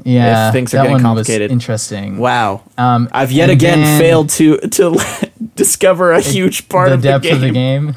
Yeah, 0.04 0.50
If 0.50 0.54
things 0.54 0.74
are 0.74 0.78
that 0.78 0.84
getting 0.84 0.94
one 0.94 1.02
complicated. 1.02 1.50
Was 1.50 1.54
interesting. 1.54 2.18
Wow. 2.20 2.62
Um, 2.78 3.10
I've 3.12 3.32
yet 3.32 3.50
again 3.50 3.82
then 3.82 4.00
failed 4.00 4.30
to 4.32 4.58
to 4.60 5.00
discover 5.56 6.12
a 6.12 6.22
huge 6.22 6.70
part 6.70 6.92
of 6.92 7.02
the 7.02 7.16
of 7.16 7.22
depth 7.24 7.24
the 7.24 7.36
of 7.36 7.42
the 7.42 7.52
game. 7.52 7.96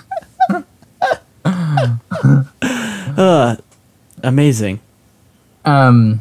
Amazing. 4.22 4.80
Um, 5.64 6.20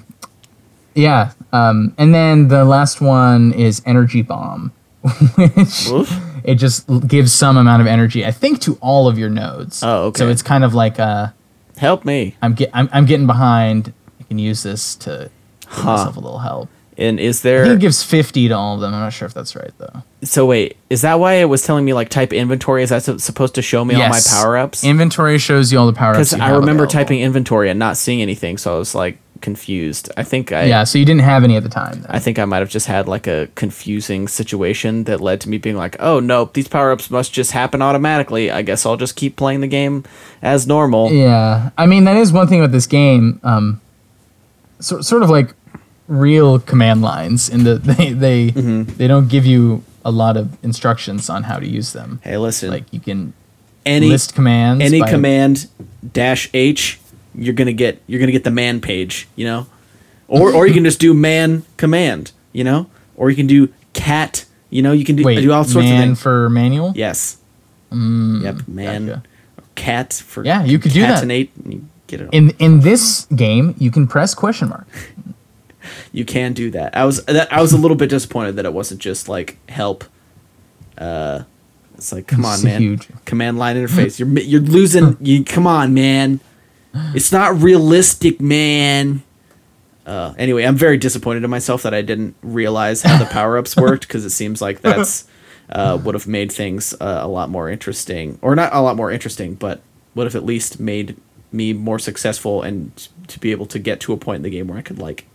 yeah. 1.00 1.32
Um, 1.52 1.94
and 1.98 2.14
then 2.14 2.48
the 2.50 2.64
last 2.66 3.02
one 3.02 3.54
is 3.54 3.82
energy 3.86 4.22
bomb, 4.22 4.72
which 5.36 5.88
Oof. 5.90 6.12
it 6.44 6.56
just 6.56 6.86
gives 7.08 7.34
some 7.34 7.58
amount 7.58 7.82
of 7.82 7.88
energy. 7.88 8.26
I 8.26 8.32
think 8.32 8.62
to 8.62 8.78
all 8.82 9.08
of 9.08 9.18
your 9.18 9.30
nodes. 9.30 9.82
Oh, 9.84 10.06
okay. 10.08 10.20
So 10.20 10.30
it's 10.30 10.42
kind 10.44 10.64
of 10.64 10.74
like 10.74 11.00
uh, 11.00 11.28
Help 11.78 12.04
me. 12.06 12.36
I'm 12.42 12.54
get 12.54 12.70
I'm, 12.74 12.90
I'm 12.92 13.06
getting 13.06 13.26
behind. 13.28 13.94
I 14.20 14.24
can 14.24 14.38
use 14.38 14.64
this 14.64 14.96
to 14.98 15.30
give 15.62 15.70
Huh. 15.72 15.92
myself 15.98 16.18
a 16.18 16.20
little 16.20 16.40
help. 16.40 16.70
And 16.98 17.18
is 17.18 17.40
I 17.40 17.42
think 17.44 17.64
there 17.66 17.74
it 17.76 17.80
gives 17.80 18.04
50 18.04 18.50
to 18.50 18.54
all 18.58 18.76
of 18.76 18.82
them. 18.82 18.94
I'm 18.94 19.00
not 19.00 19.14
sure 19.14 19.26
if 19.26 19.34
that's 19.34 19.56
right 19.56 19.72
though. 19.78 20.04
so 20.22 20.46
wait, 20.46 20.76
is 20.90 21.02
that 21.04 21.18
why 21.20 21.36
it 21.36 21.46
was 21.46 21.64
telling 21.64 21.86
me 21.86 21.94
like 21.94 22.10
type 22.10 22.34
inventory? 22.34 22.84
Is 22.84 22.90
that 22.90 23.04
su- 23.04 23.20
supposed 23.20 23.56
to 23.56 23.62
show 23.62 23.86
me 23.86 23.96
all 23.96 24.10
my 24.10 24.20
power 24.30 24.58
ups? 24.58 24.84
Inventory 24.84 25.38
shows 25.38 25.72
you 25.72 25.80
all 25.80 25.88
the 25.88 25.94
power 25.94 26.16
ups. 26.16 26.32
Because 26.32 26.42
I 26.42 26.50
remember 26.52 26.86
typing 26.86 27.22
inventory 27.22 27.70
and 27.70 27.80
not 27.80 27.96
seeing 27.96 28.22
anything, 28.22 28.58
so 28.58 28.76
I 28.76 28.78
was 28.80 28.94
like 28.94 29.18
confused. 29.42 30.10
I 30.18 30.24
think 30.24 30.52
I 30.52 30.64
Yeah, 30.66 30.84
so 30.84 30.98
you 31.00 31.06
didn't 31.06 31.22
have 31.22 31.44
any 31.44 31.56
at 31.56 31.64
the 31.64 31.70
time. 31.70 32.02
Then. 32.02 32.06
I 32.10 32.20
think 32.20 32.40
I 32.40 32.46
might 32.46 32.60
have 32.60 32.70
just 32.70 32.88
had 32.88 33.08
like 33.08 33.28
a 33.28 33.48
confusing 33.56 34.28
situation 34.28 35.04
that 35.06 35.22
led 35.22 35.42
to 35.42 35.50
me 35.50 35.58
being 35.58 35.76
like, 35.78 35.96
oh 36.00 36.20
nope, 36.20 36.54
these 36.54 36.68
power 36.68 36.92
ups 36.92 37.10
must 37.10 37.34
just 37.34 37.52
happen 37.52 37.82
automatically. 37.82 38.52
I 38.52 38.62
guess 38.62 38.86
I'll 38.86 38.98
just 38.98 39.16
keep 39.16 39.36
playing 39.36 39.62
the 39.62 39.68
game 39.68 40.04
as 40.42 40.68
normal. 40.68 41.12
Yeah, 41.12 41.70
I 41.78 41.86
mean 41.86 42.04
that 42.06 42.18
is 42.18 42.32
one 42.32 42.48
thing 42.48 42.62
with 42.62 42.72
this 42.72 42.88
game. 42.88 43.40
Um, 43.44 43.82
so, 44.80 45.02
sort 45.02 45.24
of 45.24 45.30
like 45.30 45.54
real 46.08 46.60
command 46.60 47.02
lines 47.02 47.50
in 47.50 47.64
the 47.64 47.76
they 47.90 48.14
they 48.14 48.52
Mm-hmm. 48.52 48.96
they 48.98 49.08
don't 49.08 49.28
give 49.28 49.46
you 49.46 49.84
a 50.06 50.12
lot 50.12 50.38
of 50.38 50.58
instructions 50.64 51.30
on 51.30 51.44
how 51.44 51.58
to 51.60 51.68
use 51.68 51.94
them. 51.94 52.20
Hey, 52.24 52.38
listen. 52.38 52.70
Like 52.70 52.92
you 52.94 53.00
can 53.00 53.34
any 53.86 54.08
list 54.08 54.36
commands. 54.36 54.84
any 54.84 55.02
command 55.02 55.68
dash 56.14 56.50
H, 56.54 56.99
you're 57.36 57.54
gonna 57.54 57.74
get 57.74 58.02
you're 58.08 58.20
gonna 58.20 58.32
get 58.32 58.44
the 58.44 58.52
man 58.52 58.82
page, 58.82 59.28
you 59.36 59.46
know, 59.46 59.68
or 60.28 60.52
or 60.54 60.68
you 60.68 60.74
can 60.74 60.84
just 60.84 61.00
do 61.00 61.14
man 61.14 61.64
command, 61.78 62.32
you 62.54 62.64
know, 62.64 62.90
or 63.16 63.30
you 63.30 63.36
can 63.36 63.48
do 63.48 63.70
cat, 63.94 64.46
you 64.70 64.82
know, 64.82 64.92
you 64.92 65.06
can 65.06 65.16
do, 65.16 65.24
Wait, 65.24 65.42
do 65.42 65.52
all 65.52 65.64
sorts 65.64 65.88
man 65.88 65.98
of 66.02 66.06
things. 66.10 66.22
for 66.22 66.50
manual. 66.50 66.94
yes. 66.96 67.38
yep, 67.92 68.68
man. 68.68 69.06
gotcha. 69.08 69.24
Cat 69.76 70.14
for 70.14 70.44
Yeah, 70.44 70.64
you 70.64 70.78
could 70.80 70.92
do 70.92 71.02
that. 71.02 71.24
and 71.24 71.32
you 71.74 71.86
get 72.08 72.22
it. 72.22 72.30
In 72.34 72.50
in 72.60 72.82
this 72.82 73.26
game, 73.36 73.76
you 73.80 73.92
can 73.92 74.08
press 74.08 74.34
question 74.36 74.70
mark. 74.70 74.88
you 76.12 76.26
can 76.26 76.54
do 76.54 76.70
that. 76.72 76.96
I 76.98 77.06
was 77.06 77.24
that 77.26 77.52
I 77.54 77.62
was 77.62 77.72
a 77.74 77.78
little 77.78 77.96
bit 77.96 78.10
disappointed 78.10 78.56
that 78.58 78.66
it 78.66 78.74
wasn't 78.74 79.00
just 79.02 79.30
like 79.30 79.58
help. 79.70 80.04
Uh, 80.98 81.44
it's 81.96 82.12
like 82.12 82.28
come 82.28 82.46
on, 82.46 82.56
It's 82.56 82.64
man. 82.64 82.82
huge. 82.82 83.08
Command 83.26 83.58
line 83.58 83.76
interface. 83.82 84.20
You're 84.20 84.28
you're 84.40 84.62
losing. 84.62 85.16
You 85.22 85.44
come 85.46 85.66
on, 85.66 85.94
man. 85.94 86.40
It's 86.94 87.32
not 87.32 87.62
realistic, 87.62 88.42
man. 88.42 89.24
Uh, 90.06 90.34
anyway, 90.38 90.64
I'm 90.64 90.76
very 90.76 90.98
disappointed 90.98 91.44
in 91.44 91.50
myself 91.50 91.84
that 91.84 91.94
I 91.94 92.02
didn't 92.02 92.36
realize 92.42 93.04
how 93.04 93.18
the 93.20 93.26
power 93.32 93.58
ups 93.58 93.76
worked 93.76 94.08
because 94.08 94.26
it 94.26 94.32
seems 94.32 94.62
like 94.62 94.82
that's 94.82 95.28
uh, 95.70 96.00
would 96.04 96.16
have 96.16 96.28
made 96.28 96.52
things 96.52 96.94
uh, 97.00 97.20
a 97.22 97.28
lot 97.28 97.50
more 97.50 97.70
interesting, 97.70 98.40
or 98.42 98.56
not 98.56 98.74
a 98.74 98.82
lot 98.82 98.96
more 98.96 99.12
interesting, 99.12 99.54
but 99.54 99.82
would 100.16 100.26
have 100.26 100.36
at 100.36 100.46
least 100.46 100.80
made 100.80 101.16
me 101.52 101.74
more 101.74 102.00
successful 102.00 102.62
and 102.62 103.08
to 103.28 103.40
be 103.40 103.52
able 103.52 103.66
to 103.68 103.80
get 103.80 104.00
to 104.00 104.14
a 104.14 104.18
point 104.18 104.38
in 104.38 104.42
the 104.44 104.50
game 104.50 104.68
where 104.68 104.78
I 104.78 104.82
could 104.82 105.00
like 105.00 105.26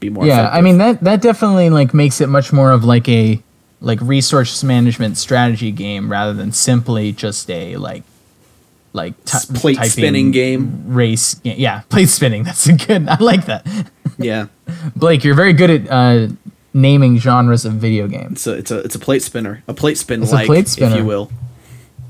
be 0.00 0.10
more. 0.10 0.26
yeah, 0.26 0.48
I 0.50 0.60
mean 0.60 0.78
that 0.78 1.00
that 1.00 1.22
definitely 1.22 1.70
like 1.70 1.94
makes 1.94 2.20
it 2.20 2.28
much 2.28 2.52
more 2.52 2.72
of 2.72 2.84
like 2.84 3.08
a 3.08 3.42
like 3.80 4.00
resource 4.02 4.62
management 4.62 5.16
strategy 5.16 5.70
game 5.70 6.10
rather 6.10 6.34
than 6.34 6.52
simply 6.52 7.12
just 7.12 7.50
a 7.50 7.76
like 7.76 8.02
like 8.92 9.22
t- 9.24 9.38
plate 9.54 9.76
typing 9.76 9.90
spinning 9.90 10.30
game. 10.30 10.84
race 10.86 11.34
game. 11.34 11.56
Yeah, 11.58 11.82
plate 11.88 12.08
spinning. 12.08 12.42
That's 12.44 12.66
a 12.66 12.72
good. 12.74 13.08
I 13.08 13.16
like 13.18 13.46
that. 13.46 13.66
Yeah, 14.18 14.48
Blake, 14.96 15.24
you're 15.24 15.34
very 15.34 15.54
good 15.54 15.70
at 15.70 15.88
uh, 15.90 16.28
naming 16.74 17.16
genres 17.16 17.64
of 17.64 17.74
video 17.74 18.06
games. 18.06 18.46
it's 18.46 18.46
a 18.46 18.52
it's 18.58 18.70
a 18.70 18.78
it's 18.80 18.94
a 18.94 18.98
plate 18.98 19.22
spinner, 19.22 19.62
a 19.66 19.72
plate 19.72 19.96
spin 19.96 20.20
like, 20.26 20.46
if 20.50 20.94
you 20.94 21.06
will. 21.06 21.30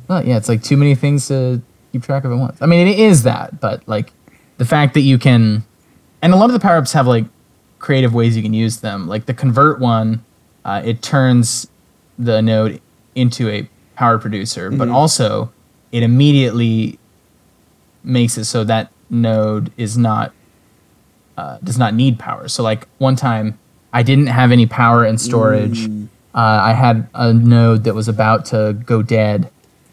Well, 0.09 0.27
yeah, 0.27 0.37
it's 0.37 0.49
like 0.49 0.61
too 0.65 0.77
many 0.77 0.97
things 0.97 1.29
to 1.29 1.63
keep 1.93 2.03
track 2.03 2.25
of 2.25 2.33
at 2.33 2.39
once. 2.39 2.61
I 2.61 2.67
mean, 2.67 2.89
it 2.89 2.99
is 2.99 3.23
that, 3.23 3.61
but 3.61 3.87
like 3.87 4.13
the 4.57 4.65
fact 4.65 4.95
that 4.95 5.03
you 5.03 5.19
can, 5.19 5.63
and 6.21 6.33
a 6.33 6.37
lot 6.37 6.47
of 6.47 6.53
the 6.53 6.59
power 6.59 6.79
ups 6.79 6.93
have 6.95 7.07
like 7.07 7.27
creative 7.79 8.13
ways 8.13 8.37
you 8.37 8.43
can 8.43 8.55
use 8.55 8.79
them. 8.79 9.07
Like 9.07 9.27
the 9.27 9.35
convert 9.35 9.79
one, 9.79 10.25
uh, 10.65 10.83
it 10.85 11.01
turns 11.01 11.69
the 12.19 12.43
node 12.43 12.81
into 13.15 13.49
a 13.49 13.69
power 13.95 14.19
producer, 14.19 14.69
but 14.71 14.89
also 14.89 15.53
it 15.93 16.03
immediately 16.03 16.99
makes 18.03 18.39
it 18.39 18.45
so 18.45 18.65
that 18.65 18.91
node 19.11 19.73
is 19.77 19.99
not 19.99 20.33
uh, 21.37 21.59
does 21.65 21.79
not 21.79 21.95
need 21.95 22.19
power. 22.19 22.49
So 22.49 22.63
like 22.63 22.87
one 22.99 23.17
time, 23.17 23.59
I 23.93 24.03
didn't 24.03 24.27
have 24.27 24.53
any 24.53 24.67
power 24.67 25.05
and 25.05 25.21
storage. 25.21 25.87
Uh, 26.35 26.39
I 26.63 26.73
had 26.75 27.09
a 27.15 27.33
node 27.33 27.85
that 27.85 27.95
was 27.95 28.09
about 28.09 28.45
to 28.47 28.75
go 28.85 29.03
dead, 29.03 29.51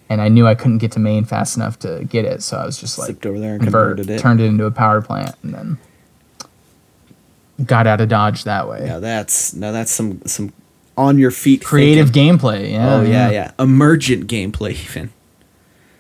and 0.10 0.22
I 0.22 0.28
knew 0.28 0.46
I 0.46 0.56
couldn't 0.56 0.78
get 0.80 0.92
to 0.94 1.00
main 1.00 1.24
fast 1.26 1.56
enough 1.58 1.80
to 1.80 2.06
get 2.10 2.26
it. 2.26 2.44
So 2.44 2.58
I 2.58 2.66
was 2.66 2.78
just 2.80 3.00
like 3.00 3.08
Slipped 3.08 3.26
over 3.26 3.40
there 3.40 3.54
and 3.54 3.64
convert, 3.64 3.98
converted 3.98 4.10
it. 4.16 4.20
turned 4.20 4.42
it 4.42 4.46
into 4.46 4.66
a 4.66 4.72
power 4.72 5.02
plant, 5.02 5.36
and 5.42 5.54
then 5.54 5.78
got 7.66 7.88
out 7.88 8.02
of 8.02 8.10
dodge 8.10 8.44
that 8.44 8.68
way. 8.70 8.86
Now 8.86 9.00
that's 9.00 9.54
now 9.54 9.72
that's 9.72 9.92
some 9.92 10.22
some 10.26 10.54
on 10.98 11.18
your 11.18 11.32
feet 11.32 11.64
Creative 11.64 12.12
thinking. 12.12 12.38
gameplay. 12.38 12.72
Yeah. 12.72 12.94
Oh 12.96 13.02
yeah, 13.04 13.30
yeah, 13.32 13.52
emergent 13.58 14.28
gameplay 14.28 14.72
even. 14.84 15.12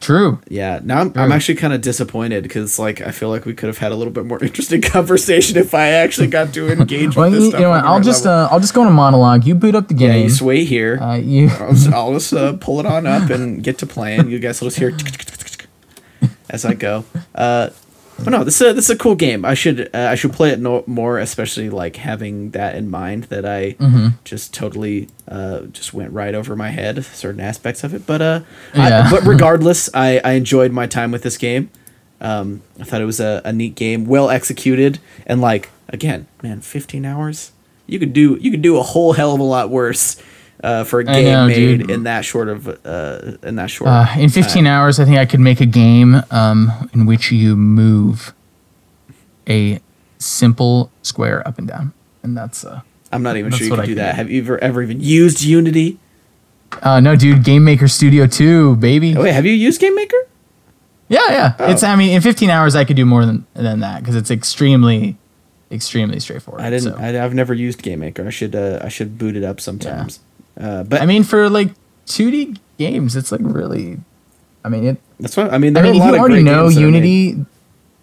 True. 0.07 0.39
Yeah, 0.47 0.79
now 0.85 1.01
I'm, 1.01 1.11
I'm 1.17 1.31
actually 1.33 1.55
kind 1.55 1.73
of 1.73 1.81
disappointed 1.81 2.41
because 2.43 2.79
like 2.79 3.01
I 3.01 3.11
feel 3.11 3.27
like 3.27 3.43
we 3.43 3.53
could 3.53 3.67
have 3.67 3.77
had 3.77 3.91
a 3.91 3.95
little 3.97 4.13
bit 4.13 4.23
more 4.25 4.41
interesting 4.41 4.81
conversation 4.81 5.57
if 5.57 5.73
I 5.73 5.89
actually 5.89 6.27
got 6.27 6.53
to 6.53 6.71
engage 6.71 7.17
Well, 7.17 7.25
with 7.29 7.33
this 7.33 7.43
you, 7.43 7.49
stuff. 7.49 7.59
you 7.59 7.65
know 7.65 7.71
what? 7.71 7.83
I'll 7.83 7.99
just 7.99 8.25
uh, 8.25 8.47
I'll 8.49 8.61
just 8.61 8.73
go 8.73 8.83
on 8.83 8.87
a 8.87 8.91
monologue. 8.91 9.43
You 9.43 9.53
boot 9.53 9.75
up 9.75 9.89
the 9.89 9.95
yeah, 9.95 10.13
game. 10.13 10.23
you 10.23 10.29
just 10.29 10.41
wait 10.41 10.63
here. 10.65 10.97
uh, 11.01 11.15
you 11.17 11.49
I'll 11.49 11.73
just, 11.73 11.89
I'll 11.89 12.13
just 12.13 12.31
uh, 12.31 12.53
pull 12.53 12.79
it 12.79 12.85
on 12.85 13.05
up 13.05 13.29
and 13.29 13.61
get 13.61 13.79
to 13.79 13.85
playing. 13.85 14.29
You 14.29 14.39
guys 14.39 14.61
will 14.61 14.69
just 14.69 14.79
hear 14.79 14.95
as 16.49 16.63
I 16.63 16.73
go. 16.73 17.03
Uh, 17.35 17.71
but 18.23 18.30
no, 18.30 18.43
this 18.43 18.60
is 18.62 18.67
a, 18.69 18.73
this 18.73 18.86
is 18.86 18.89
a 18.89 18.97
cool 18.97 19.15
game. 19.15 19.45
I 19.45 19.53
should 19.53 19.89
uh, 19.93 20.08
I 20.12 20.15
should 20.15 20.34
play 20.34 20.49
it 20.51 20.60
no, 20.60 20.84
more, 20.88 21.19
especially 21.19 21.69
like 21.69 21.95
having 21.97 22.51
that 22.51 22.75
in 22.75 22.89
mind 22.89 23.25
that 23.25 23.45
I 23.45 23.73
Mm-hmm. 23.80 24.08
just 24.23 24.53
totally 24.53 25.08
uh, 25.27 25.62
just 25.71 25.93
went 25.93 26.12
right 26.12 26.34
over 26.36 26.56
my 26.56 26.69
head 26.69 27.03
certain 27.06 27.39
aspects 27.41 27.84
of 27.84 27.93
it. 27.93 28.06
But 28.06 28.21
uh, 28.21 28.39
Yeah. 28.73 29.06
I, 29.08 29.12
but 29.12 29.23
regardless, 29.25 29.89
I, 29.93 30.19
I 30.23 30.32
enjoyed 30.34 30.71
my 30.71 30.88
time 30.88 31.12
with 31.12 31.23
this 31.23 31.38
game. 31.38 31.69
Um, 32.19 32.62
I 32.80 32.84
thought 32.84 33.01
it 33.01 33.06
was 33.06 33.19
a, 33.19 33.41
a 33.45 33.53
neat 33.53 33.75
game, 33.75 34.06
well 34.06 34.30
executed, 34.32 34.97
and 35.27 35.39
like 35.39 35.69
again, 35.89 36.25
man, 36.41 36.62
fifteen 36.62 37.06
hours. 37.06 37.51
You 37.86 37.99
could 37.99 38.12
do 38.12 38.38
you 38.41 38.51
could 38.51 38.62
do 38.63 38.77
a 38.77 38.84
whole 38.84 39.13
hell 39.13 39.34
of 39.34 39.39
a 39.39 39.43
lot 39.43 39.69
worse 39.69 40.21
uh, 40.63 40.83
for 40.83 40.99
a 40.99 41.03
game 41.03 41.25
know, 41.25 41.47
made 41.47 41.55
dude. 41.55 41.91
in 41.91 42.03
that 42.03 42.25
short 42.25 42.49
of 42.49 42.67
uh, 42.85 43.37
in 43.43 43.55
that 43.55 43.69
short. 43.69 43.89
Uh, 43.89 44.07
in 44.17 44.29
15 44.29 44.65
hours, 44.65 44.99
I 44.99 45.05
think 45.05 45.17
I 45.17 45.25
could 45.25 45.39
make 45.39 45.61
a 45.61 45.65
game 45.65 46.21
um, 46.31 46.89
in 46.93 47.05
which 47.05 47.31
you 47.31 47.55
move 47.55 48.33
a 49.47 49.79
simple 50.17 50.91
square 51.03 51.47
up 51.47 51.57
and 51.57 51.67
down, 51.67 51.93
and 52.23 52.35
that's 52.35 52.65
uh, 52.65 52.81
I'm 53.11 53.23
not 53.23 53.37
even 53.37 53.51
sure 53.51 53.67
you 53.67 53.75
can 53.75 53.85
do 53.85 53.95
that. 53.95 54.11
do. 54.11 54.17
Have 54.17 54.31
you 54.31 54.41
ever 54.41 54.57
ever 54.63 54.81
even 54.81 54.99
used 54.99 55.41
Unity? 55.41 55.99
uh 56.81 56.99
no, 56.99 57.15
dude. 57.15 57.43
Game 57.43 57.63
Maker 57.63 57.87
Studio 57.87 58.27
2, 58.27 58.75
baby. 58.75 59.15
Oh, 59.15 59.23
wait, 59.23 59.31
have 59.31 59.45
you 59.45 59.53
used 59.53 59.79
Game 59.79 59.95
Maker? 59.95 60.17
Yeah, 61.07 61.21
yeah. 61.29 61.55
Oh. 61.59 61.71
It's 61.71 61.83
I 61.83 61.95
mean, 61.95 62.13
in 62.13 62.21
15 62.21 62.49
hours, 62.49 62.75
I 62.75 62.83
could 62.83 62.97
do 62.97 63.05
more 63.05 63.25
than 63.25 63.45
than 63.53 63.79
that 63.79 63.99
because 64.01 64.15
it's 64.15 64.31
extremely, 64.31 65.17
extremely 65.71 66.19
straightforward. 66.19 66.61
I 66.61 66.69
didn't. 66.69 66.93
so. 66.93 66.97
I, 66.99 67.23
I've 67.23 67.33
never 67.33 67.53
used 67.53 67.81
Game 67.81 67.99
Maker. 67.99 68.27
I 68.27 68.29
should. 68.31 68.55
Uh, 68.55 68.79
I 68.81 68.89
should 68.89 69.17
boot 69.17 69.37
it 69.37 69.43
up 69.43 69.61
sometimes. 69.61 70.19
Uh, 70.59 70.83
but 70.83 71.01
I 71.01 71.05
mean, 71.05 71.23
for 71.23 71.49
like 71.49 71.69
2D 72.07 72.57
games, 72.77 73.15
it's 73.15 73.31
like 73.31 73.41
really. 73.43 73.99
I 74.63 74.69
mean, 74.69 74.85
it. 74.85 75.01
that's 75.19 75.37
what 75.37 75.53
I 75.53 75.57
mean. 75.57 75.77
I 75.77 75.81
mean, 75.81 76.01
are 76.01 76.03
a 76.03 76.07
if 76.07 76.13
you 76.13 76.19
already 76.19 76.43
know 76.43 76.63
games 76.63 76.75
that 76.75 76.83
are 76.83 76.91
made. 76.91 76.95
Unity, 77.05 77.45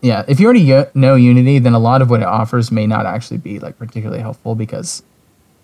yeah, 0.01 0.25
if 0.29 0.41
you 0.41 0.47
already 0.47 0.61
yo- 0.61 0.91
know 0.95 1.15
Unity, 1.15 1.59
then 1.59 1.75
a 1.75 1.79
lot 1.79 2.01
of 2.01 2.11
what 2.11 2.21
it 2.21 2.27
offers 2.27 2.71
may 2.71 2.87
not 2.87 3.07
actually 3.07 3.39
be 3.39 3.59
like 3.59 3.79
particularly 3.79 4.21
helpful 4.21 4.55
because 4.55 5.03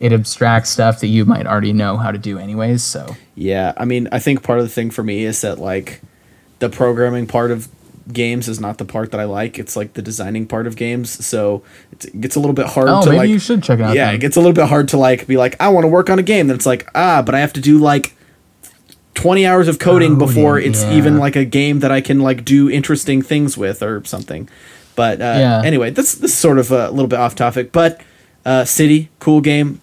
it 0.00 0.12
abstracts 0.12 0.70
stuff 0.70 1.00
that 1.00 1.08
you 1.08 1.24
might 1.24 1.46
already 1.46 1.72
know 1.72 1.96
how 1.96 2.10
to 2.10 2.18
do 2.18 2.38
anyways. 2.38 2.82
So 2.82 3.16
Yeah, 3.34 3.72
I 3.76 3.84
mean, 3.84 4.08
I 4.10 4.18
think 4.18 4.42
part 4.42 4.58
of 4.58 4.64
the 4.64 4.70
thing 4.70 4.90
for 4.90 5.02
me 5.02 5.24
is 5.24 5.40
that 5.42 5.58
like 5.58 6.00
the 6.58 6.68
programming 6.68 7.26
part 7.26 7.50
of 7.50 7.68
games 8.12 8.48
is 8.48 8.60
not 8.60 8.78
the 8.78 8.84
part 8.84 9.10
that 9.12 9.20
I 9.20 9.24
like. 9.24 9.58
It's 9.58 9.76
like 9.76 9.94
the 9.94 10.02
designing 10.02 10.46
part 10.46 10.66
of 10.66 10.76
games. 10.76 11.24
So 11.24 11.62
it 11.92 12.20
gets 12.20 12.36
a 12.36 12.40
little 12.40 12.54
bit 12.54 12.66
hard 12.66 12.88
Oh, 12.88 13.02
to 13.02 13.06
maybe 13.10 13.18
like. 13.18 13.28
you 13.30 13.38
should 13.38 13.62
check 13.62 13.78
it 13.78 13.82
out 13.84 13.94
Yeah, 13.96 14.06
then. 14.06 14.14
it 14.16 14.18
gets 14.20 14.36
a 14.36 14.40
little 14.40 14.52
bit 14.54 14.66
hard 14.68 14.88
to 14.88 14.96
like 14.96 15.26
be 15.26 15.36
like, 15.36 15.56
I 15.60 15.68
want 15.68 15.84
to 15.84 15.88
work 15.88 16.10
on 16.10 16.18
a 16.18 16.22
game. 16.22 16.46
Then 16.48 16.56
it's 16.56 16.66
like, 16.66 16.88
ah, 16.94 17.22
but 17.22 17.34
I 17.34 17.40
have 17.40 17.52
to 17.54 17.60
do 17.60 17.78
like. 17.78 18.14
20 19.14 19.44
hours 19.44 19.68
of 19.68 19.78
coding 19.78 20.12
Coding, 20.14 20.18
before 20.34 20.58
it's 20.58 20.82
yeah. 20.82 20.94
even 20.94 21.18
like 21.18 21.36
a 21.36 21.44
game 21.44 21.80
that 21.80 21.90
I 21.90 22.00
can 22.00 22.20
like 22.20 22.44
do 22.44 22.70
interesting 22.70 23.20
things 23.22 23.58
with 23.58 23.82
or 23.82 24.02
something. 24.04 24.48
But 24.96 25.20
uh, 25.20 25.24
Yeah. 25.38 25.62
anyway, 25.64 25.90
this 25.90 26.14
this 26.14 26.30
is 26.32 26.38
sort 26.38 26.58
of 26.58 26.70
a 26.70 26.90
little 26.90 27.08
bit 27.08 27.18
off 27.18 27.34
topic, 27.34 27.70
but 27.72 28.00
uh, 28.46 28.64
City, 28.64 29.10
cool 29.18 29.40
game. 29.40 29.80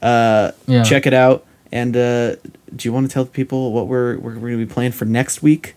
Uh, 0.00 0.52
Yeah. 0.66 0.82
check 0.84 1.06
it 1.06 1.12
out. 1.12 1.44
And 1.72 1.94
uh, 1.96 2.36
do 2.74 2.88
you 2.88 2.92
want 2.92 3.06
to 3.08 3.12
tell 3.12 3.24
the 3.24 3.30
people 3.30 3.72
what 3.72 3.86
we're 3.86 4.16
we're, 4.18 4.34
we're 4.34 4.48
going 4.50 4.60
to 4.60 4.66
be 4.66 4.72
playing 4.72 4.92
for 4.92 5.04
next 5.04 5.42
week? 5.42 5.74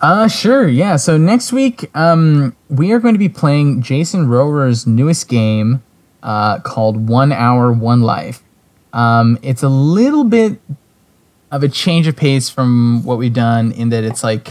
Uh, 0.00 0.28
sure. 0.28 0.66
Yeah. 0.66 0.96
So 0.96 1.16
next 1.18 1.52
week, 1.52 1.94
um, 1.94 2.56
we 2.68 2.92
are 2.92 2.98
going 2.98 3.14
to 3.14 3.18
be 3.18 3.28
playing 3.28 3.82
Jason 3.82 4.26
Rohrer's 4.26 4.86
newest 4.86 5.28
game, 5.28 5.82
uh, 6.22 6.58
called 6.60 7.08
One 7.08 7.32
Hour, 7.32 7.72
One 7.72 8.00
Life. 8.00 8.42
Um, 8.92 9.38
it's 9.42 9.62
a 9.62 9.68
little 9.68 10.24
bit 10.24 10.58
of 11.50 11.62
a 11.62 11.68
change 11.68 12.06
of 12.06 12.16
pace 12.16 12.48
from 12.48 13.04
what 13.04 13.18
we've 13.18 13.32
done 13.32 13.72
in 13.72 13.90
that 13.90 14.04
it's 14.04 14.24
like, 14.24 14.48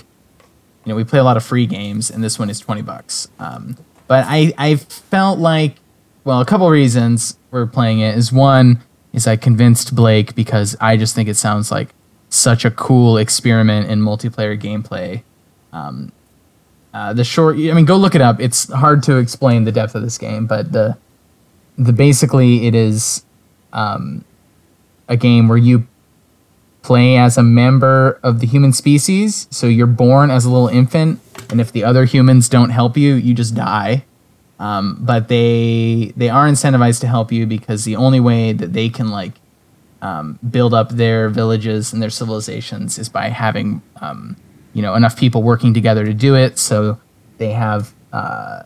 you 0.85 0.91
know, 0.91 0.95
we 0.95 1.03
play 1.03 1.19
a 1.19 1.23
lot 1.23 1.37
of 1.37 1.43
free 1.43 1.65
games, 1.65 2.09
and 2.09 2.23
this 2.23 2.39
one 2.39 2.49
is 2.49 2.59
twenty 2.59 2.81
bucks. 2.81 3.27
Um, 3.39 3.77
but 4.07 4.25
I 4.27 4.53
I 4.57 4.75
felt 4.75 5.39
like, 5.39 5.75
well, 6.23 6.41
a 6.41 6.45
couple 6.45 6.69
reasons 6.69 7.37
we're 7.51 7.65
playing 7.67 7.99
it 7.99 8.15
is 8.17 8.31
one 8.31 8.81
is 9.13 9.27
I 9.27 9.35
convinced 9.35 9.95
Blake 9.95 10.35
because 10.35 10.75
I 10.79 10.95
just 10.95 11.15
think 11.15 11.27
it 11.27 11.35
sounds 11.35 11.71
like 11.71 11.89
such 12.29 12.63
a 12.63 12.71
cool 12.71 13.17
experiment 13.17 13.89
in 13.89 13.99
multiplayer 13.99 14.59
gameplay. 14.59 15.23
Um, 15.71 16.11
uh, 16.93 17.13
the 17.13 17.23
short, 17.23 17.55
I 17.57 17.73
mean, 17.73 17.85
go 17.85 17.97
look 17.97 18.15
it 18.15 18.21
up. 18.21 18.39
It's 18.39 18.71
hard 18.71 19.03
to 19.03 19.17
explain 19.17 19.63
the 19.63 19.71
depth 19.71 19.95
of 19.95 20.01
this 20.01 20.17
game, 20.17 20.47
but 20.47 20.71
the 20.71 20.97
the 21.77 21.93
basically 21.93 22.67
it 22.67 22.75
is 22.75 23.23
um, 23.71 24.25
a 25.07 25.15
game 25.15 25.47
where 25.47 25.57
you 25.57 25.87
play 26.81 27.17
as 27.17 27.37
a 27.37 27.43
member 27.43 28.19
of 28.23 28.39
the 28.39 28.47
human 28.47 28.73
species. 28.73 29.47
So 29.49 29.67
you're 29.67 29.87
born 29.87 30.31
as 30.31 30.45
a 30.45 30.49
little 30.49 30.67
infant, 30.67 31.19
and 31.49 31.61
if 31.61 31.71
the 31.71 31.83
other 31.83 32.05
humans 32.05 32.49
don't 32.49 32.71
help 32.71 32.97
you, 32.97 33.15
you 33.15 33.33
just 33.33 33.55
die. 33.55 34.05
Um, 34.59 34.97
but 34.99 35.29
they 35.29 36.11
they 36.17 36.29
are 36.29 36.47
incentivized 36.47 36.99
to 37.01 37.07
help 37.07 37.31
you 37.31 37.45
because 37.45 37.85
the 37.85 37.95
only 37.95 38.19
way 38.19 38.51
that 38.51 38.73
they 38.73 38.89
can 38.89 39.09
like 39.09 39.33
um, 40.01 40.37
build 40.49 40.73
up 40.73 40.89
their 40.89 41.29
villages 41.29 41.93
and 41.93 42.01
their 42.01 42.09
civilizations 42.09 42.97
is 42.97 43.07
by 43.07 43.29
having 43.29 43.81
um, 44.01 44.35
you 44.73 44.81
know 44.81 44.95
enough 44.95 45.17
people 45.17 45.43
working 45.43 45.73
together 45.73 46.05
to 46.05 46.13
do 46.13 46.35
it. 46.35 46.57
So 46.59 46.99
they 47.37 47.51
have 47.51 47.93
uh, 48.13 48.63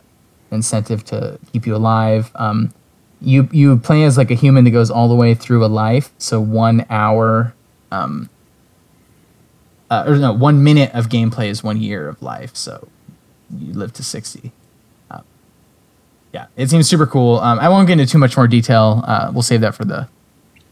incentive 0.52 1.04
to 1.06 1.40
keep 1.52 1.66
you 1.66 1.76
alive. 1.76 2.32
Um, 2.36 2.74
you 3.22 3.48
you 3.52 3.78
play 3.78 4.04
as 4.04 4.18
like 4.18 4.32
a 4.32 4.36
human 4.36 4.64
that 4.66 4.72
goes 4.72 4.92
all 4.92 5.08
the 5.08 5.16
way 5.16 5.34
through 5.34 5.64
a 5.66 5.68
life. 5.68 6.12
So 6.18 6.42
one 6.42 6.86
hour, 6.90 7.54
um, 7.92 8.30
uh, 9.90 10.04
or 10.08 10.18
no, 10.18 10.34
one 10.34 10.64
minute 10.64 10.92
of 10.94 11.08
gameplay 11.10 11.48
is 11.48 11.64
one 11.64 11.82
year 11.82 12.08
of 12.08 12.22
life. 12.22 12.56
So 12.56 12.88
you 13.58 13.74
live 13.74 13.94
to 13.94 14.04
sixty. 14.04 14.52
Uh, 15.10 15.22
yeah, 16.34 16.48
it 16.58 16.70
seems 16.70 16.90
super 16.90 17.08
cool. 17.08 17.40
Um, 17.40 17.60
I 17.60 17.70
won't 17.70 17.88
get 17.88 18.00
into 18.00 18.12
too 18.12 18.18
much 18.18 18.36
more 18.36 18.48
detail. 18.48 19.04
Uh, 19.08 19.32
we'll 19.34 19.42
save 19.42 19.62
that 19.62 19.76
for 19.76 19.86
the 19.86 20.10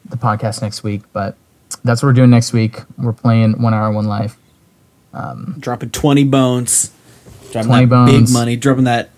the 0.10 0.17
podcast 0.17 0.62
next 0.62 0.84
week. 0.84 1.04
But 1.13 1.38
that's 1.84 2.04
what 2.04 2.10
we're 2.10 2.13
doing 2.13 2.32
next 2.32 2.52
week. 2.52 2.82
We're 2.98 3.13
playing 3.13 3.62
one 3.62 3.74
hour, 3.74 3.91
one 3.91 4.06
life. 4.06 4.38
Dropping 5.60 5.89
20 5.91 6.24
bones. 6.26 6.91
Dropping 7.52 7.67
20 7.69 7.86
that 7.86 7.89
bones. 7.89 8.12
big 8.30 8.34
money. 8.34 8.56
Dropping 8.56 8.86
that 8.86 9.10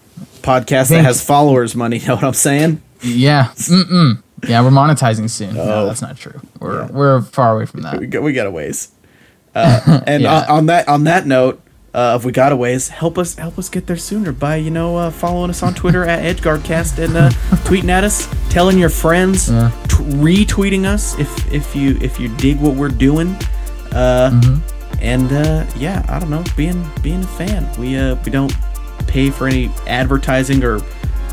podcast 0.41 0.89
that 0.89 1.03
has 1.05 1.23
followers 1.23 1.75
money. 1.75 1.97
You 1.99 2.07
know 2.07 2.15
what 2.15 2.23
I'm 2.23 2.33
saying? 2.33 2.81
Yeah, 3.01 3.51
mm-mm. 3.55 4.21
yeah, 4.47 4.61
we're 4.63 4.69
monetizing 4.69 5.29
soon. 5.29 5.57
Oh. 5.57 5.65
No, 5.65 5.85
that's 5.87 6.01
not 6.01 6.17
true. 6.17 6.39
We're 6.59 6.81
Yeah. 6.85 6.91
we're 6.91 7.21
far 7.21 7.55
away 7.55 7.65
from 7.65 7.81
that. 7.81 7.99
We 7.99 8.07
got, 8.07 8.23
we 8.23 8.33
got 8.33 8.47
a 8.47 8.51
ways. 8.51 8.91
Uh, 9.53 10.01
and 10.07 10.23
Yeah. 10.23 10.41
on, 10.43 10.49
on 10.49 10.65
that 10.67 10.87
on 10.87 11.03
that 11.03 11.27
note, 11.27 11.61
uh, 11.93 12.17
if 12.19 12.25
we 12.25 12.31
got 12.31 12.51
a 12.51 12.55
ways, 12.55 12.87
help 12.87 13.17
us 13.17 13.35
help 13.35 13.59
us 13.59 13.67
get 13.69 13.87
there 13.87 13.97
sooner 13.97 14.31
by 14.31 14.55
you 14.55 14.71
know 14.71 14.95
uh, 14.97 15.11
following 15.11 15.49
us 15.49 15.61
on 15.61 15.73
Twitter 15.73 16.03
at 16.05 16.23
EdgeGuardCast 16.37 16.97
and 17.03 17.15
uh, 17.17 17.29
tweeting 17.67 17.89
at 17.89 18.03
us, 18.05 18.27
telling 18.49 18.79
your 18.79 18.89
friends, 18.89 19.49
Yeah. 19.51 19.69
t- 19.89 19.95
retweeting 19.97 20.85
us 20.85 21.19
if 21.19 21.51
if 21.53 21.75
you 21.75 21.97
if 22.01 22.19
you 22.19 22.29
dig 22.37 22.59
what 22.59 22.75
we're 22.75 22.89
doing. 22.89 23.35
Uh, 23.91 24.31
Mm-hmm. 24.31 24.69
And 25.03 25.31
uh, 25.33 25.65
yeah, 25.75 26.05
I 26.07 26.17
don't 26.17 26.29
know, 26.29 26.43
being 26.55 26.89
being 27.01 27.23
a 27.23 27.27
fan, 27.27 27.69
we 27.77 27.97
uh, 27.97 28.15
we 28.23 28.31
don't 28.31 28.55
pay 29.05 29.29
for 29.29 29.47
any 29.47 29.69
advertising 29.85 30.63
or 30.63 30.79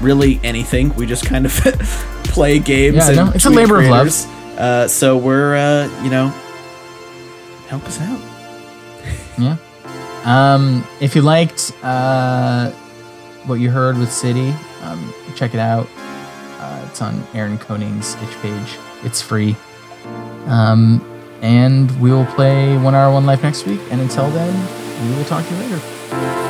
really 0.00 0.40
anything. 0.42 0.92
We 0.96 1.06
just 1.06 1.24
kind 1.24 1.46
of 1.46 1.52
play 2.24 2.59
games. 2.59 2.96
Yeah, 2.96 3.06
and 3.06 3.16
no, 3.16 3.30
it's 3.33 3.44
a 3.44 3.50
labor 3.50 3.80
of 3.80 3.88
love. 3.88 4.09
Uh, 4.59 4.88
so 4.88 5.16
we're 5.16 5.54
uh, 5.54 6.02
you 6.02 6.11
know, 6.11 6.28
help 7.68 7.85
us 7.85 8.00
out. 8.00 8.20
Yeah. 9.38 9.56
Um, 10.24 10.87
if 11.00 11.16
you 11.16 11.22
liked 11.22 11.72
uh, 11.83 12.70
what 13.46 13.54
you 13.54 13.70
heard 13.70 13.96
with 13.96 14.12
City, 14.12 14.52
um, 14.83 15.14
check 15.35 15.54
it 15.54 15.61
out. 15.61 15.88
Uh, 16.59 16.87
it's 16.87 17.00
on 17.00 17.26
Aaron 17.33 17.56
Koning's 17.56 18.16
itch 18.16 18.37
page. 18.42 18.76
It's 19.02 19.22
free. 19.22 19.56
Um, 20.44 21.00
and 21.40 21.90
we 22.00 22.11
will 22.11 22.26
play 22.26 22.76
One 22.76 22.94
Hour 22.94 23.12
One 23.12 23.26
Life 23.26 23.42
next 23.42 23.66
week. 23.66 23.81
And 23.90 24.00
until 24.00 24.31
then, 24.31 24.55
we 25.09 25.16
will 25.16 25.24
talk 25.24 25.46
to 25.46 25.55
you 25.55 25.61
later. 25.61 26.50